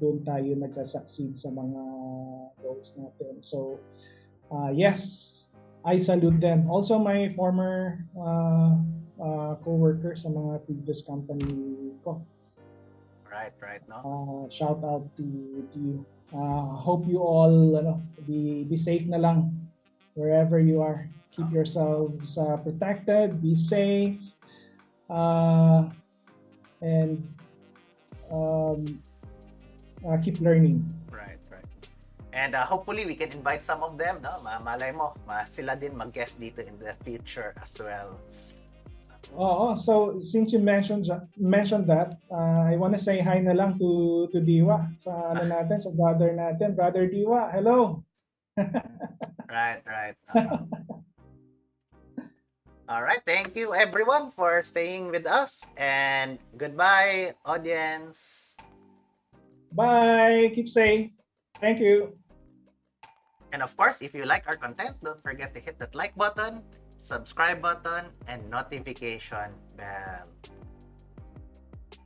doon 0.02 0.26
tayo 0.26 0.58
nagsasucceed 0.58 1.38
sa 1.38 1.54
mga 1.54 1.84
goals 2.62 2.98
natin. 2.98 3.42
So 3.46 3.78
uh, 4.50 4.74
yes, 4.74 5.46
I 5.86 6.02
salute 6.02 6.42
them. 6.42 6.70
Also 6.70 6.98
my 6.98 7.30
former 7.34 8.06
uh, 8.18 8.78
uh, 9.22 9.54
co-worker 9.62 10.18
sa 10.18 10.28
mga 10.34 10.66
previous 10.66 11.06
company 11.06 11.94
ko. 12.02 12.20
Right, 13.30 13.54
right, 13.64 13.80
no? 13.88 14.02
Uh, 14.04 14.44
shout 14.52 14.84
out 14.84 15.08
to, 15.16 15.24
to 15.72 15.78
you. 15.80 15.98
Uh, 16.36 16.76
hope 16.76 17.08
you 17.08 17.20
all 17.24 17.76
ano, 17.78 18.02
be 18.28 18.64
be 18.68 18.76
safe 18.76 19.08
na 19.08 19.20
lang 19.20 19.52
wherever 20.16 20.60
you 20.60 20.82
are. 20.84 21.08
Keep 21.32 21.52
yourselves 21.56 22.36
uh, 22.36 22.60
protected, 22.60 23.40
be 23.40 23.56
safe, 23.56 24.20
uh, 25.08 25.88
and 26.84 27.24
um, 28.32 29.00
uh, 30.04 30.20
keep 30.20 30.44
learning. 30.44 30.84
Right, 31.08 31.40
right. 31.48 31.64
And 32.36 32.56
uh, 32.56 32.68
hopefully 32.68 33.08
we 33.08 33.16
can 33.16 33.32
invite 33.32 33.64
some 33.64 33.80
of 33.80 33.96
them, 33.96 34.20
no? 34.20 34.44
Malay 34.44 34.92
mo, 34.92 35.16
ma 35.24 35.48
sila 35.48 35.80
din 35.80 35.96
mag-guest 35.96 36.40
dito 36.40 36.60
in 36.60 36.76
the 36.84 36.96
future 37.04 37.56
as 37.64 37.80
well. 37.80 38.20
Oh, 39.32 39.76
so 39.76 40.20
since 40.20 40.52
you 40.52 40.60
mentioned 40.60 41.08
mentioned 41.40 41.88
that, 41.88 42.20
uh, 42.28 42.68
I 42.68 42.76
want 42.76 42.94
to 42.94 43.02
say 43.02 43.24
hi 43.24 43.40
na 43.40 43.56
lang 43.56 43.80
to 43.80 44.28
to 44.36 44.44
Diwa 44.44 44.92
sa 45.00 45.32
ano 45.32 45.48
natin, 45.56 45.80
sa 45.80 45.92
brother 45.96 46.36
natin, 46.36 46.76
brother 46.76 47.08
Diwa. 47.08 47.48
Hello. 47.48 48.04
right, 49.48 49.80
right. 49.88 50.18
Uh, 50.36 50.68
all 52.92 53.04
right, 53.08 53.24
thank 53.24 53.56
you 53.56 53.72
everyone 53.72 54.28
for 54.28 54.60
staying 54.60 55.08
with 55.08 55.24
us 55.24 55.64
and 55.80 56.36
goodbye 56.60 57.32
audience. 57.48 58.52
Bye. 59.72 60.52
Keep 60.52 60.68
safe. 60.68 61.08
Thank 61.64 61.80
you. 61.80 62.20
And 63.56 63.64
of 63.64 63.76
course, 63.80 64.04
if 64.04 64.12
you 64.12 64.28
like 64.28 64.44
our 64.48 64.60
content, 64.60 65.00
don't 65.04 65.24
forget 65.24 65.56
to 65.56 65.60
hit 65.64 65.80
that 65.80 65.96
like 65.96 66.16
button, 66.16 66.64
subscribe 67.02 67.62
button, 67.62 68.06
and 68.28 68.48
notification 68.50 69.52
bell. 69.76 70.24